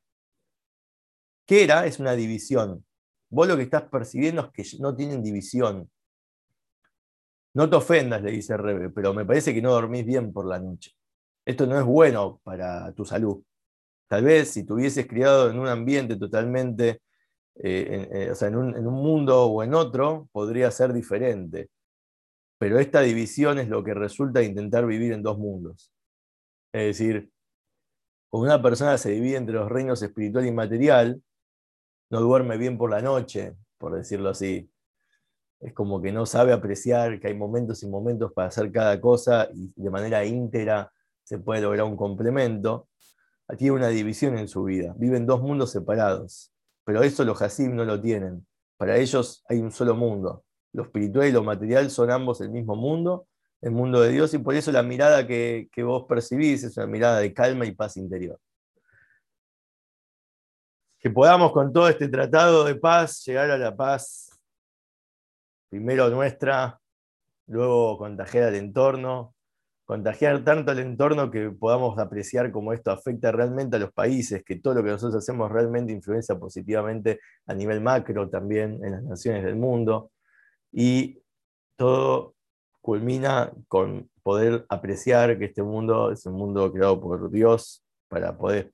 [1.45, 2.85] Kera es una división.
[3.29, 5.89] Vos lo que estás percibiendo es que no tienen división.
[7.53, 10.59] No te ofendas, le dice Rebe, pero me parece que no dormís bien por la
[10.59, 10.91] noche.
[11.45, 13.43] Esto no es bueno para tu salud.
[14.07, 17.01] Tal vez si te hubieses criado en un ambiente totalmente,
[17.55, 21.69] eh, eh, o sea, en un, en un mundo o en otro, podría ser diferente.
[22.59, 25.91] Pero esta división es lo que resulta intentar vivir en dos mundos.
[26.73, 27.31] Es decir,
[28.29, 31.21] cuando una persona se divide entre los reinos espiritual y material,
[32.09, 34.69] no duerme bien por la noche, por decirlo así.
[35.59, 39.49] Es como que no sabe apreciar que hay momentos y momentos para hacer cada cosa
[39.53, 40.91] y de manera íntegra
[41.23, 42.87] se puede lograr un complemento.
[43.47, 44.93] Aquí hay una división en su vida.
[44.97, 46.51] Viven dos mundos separados,
[46.83, 48.45] pero eso los Hasim no lo tienen.
[48.77, 50.43] Para ellos hay un solo mundo.
[50.73, 53.27] Lo espiritual y lo material son ambos el mismo mundo,
[53.61, 57.19] el mundo de Dios, y por eso la mirada que, vos percibís es una mirada
[57.19, 58.39] de calma y paz interior
[60.99, 64.31] que podamos con todo este tratado de paz llegar a la paz,
[65.69, 66.79] primero nuestra,
[67.45, 69.35] luego contagiar al entorno,
[69.85, 74.57] contagiar tanto al entorno que podamos apreciar cómo esto afecta realmente a los países, que
[74.57, 79.45] todo lo que nosotros hacemos realmente influencia positivamente a nivel macro también en las naciones
[79.45, 80.11] del mundo.
[80.73, 81.21] Y
[81.77, 82.36] todo
[82.87, 88.71] culmina con poder apreciar que este mundo es un mundo creado por Dios para poder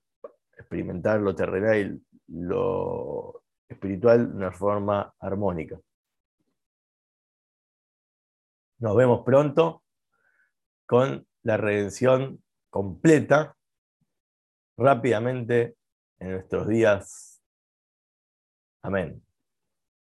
[0.56, 5.80] experimentar lo terrenal lo espiritual de una forma armónica.
[8.78, 9.82] Nos vemos pronto
[10.86, 13.58] con la redención completa,
[14.78, 15.76] rápidamente
[16.20, 17.42] en nuestros días.
[18.84, 19.24] Amén.